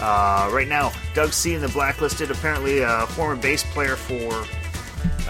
uh, 0.00 0.48
right 0.52 0.68
now. 0.68 0.92
Doug 1.14 1.32
C. 1.32 1.54
in 1.54 1.60
the 1.60 1.68
Blacklisted, 1.68 2.30
apparently 2.30 2.80
a 2.80 3.06
former 3.08 3.36
bass 3.40 3.64
player 3.72 3.96
for 3.96 4.32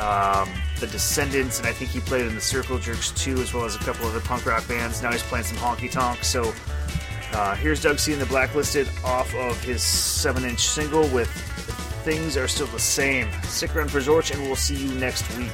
um, 0.00 0.48
the 0.78 0.86
Descendents, 0.86 1.58
and 1.58 1.66
I 1.66 1.72
think 1.72 1.90
he 1.90 2.00
played 2.00 2.26
in 2.26 2.34
the 2.34 2.40
Circle 2.40 2.78
Jerks 2.78 3.10
too, 3.12 3.38
as 3.38 3.54
well 3.54 3.64
as 3.64 3.74
a 3.74 3.78
couple 3.78 4.06
other 4.06 4.20
punk 4.20 4.46
rock 4.46 4.68
bands. 4.68 5.02
Now 5.02 5.12
he's 5.12 5.22
playing 5.22 5.46
some 5.46 5.56
honky 5.56 5.90
tonk. 5.90 6.22
So 6.22 6.52
uh, 7.36 7.54
here's 7.54 7.82
Doug 7.82 7.98
C. 7.98 8.14
the 8.14 8.24
Blacklisted 8.26 8.88
off 9.04 9.34
of 9.34 9.62
his 9.62 9.82
seven 9.82 10.44
inch 10.44 10.60
single 10.60 11.06
with 11.08 11.28
Things 12.02 12.34
Are 12.36 12.48
Still 12.48 12.66
the 12.68 12.78
Same. 12.78 13.28
Stick 13.42 13.76
around 13.76 13.90
for 13.90 13.98
Zorch, 13.98 14.32
and 14.32 14.42
we'll 14.42 14.56
see 14.56 14.74
you 14.74 14.94
next 14.94 15.36
week. 15.36 15.52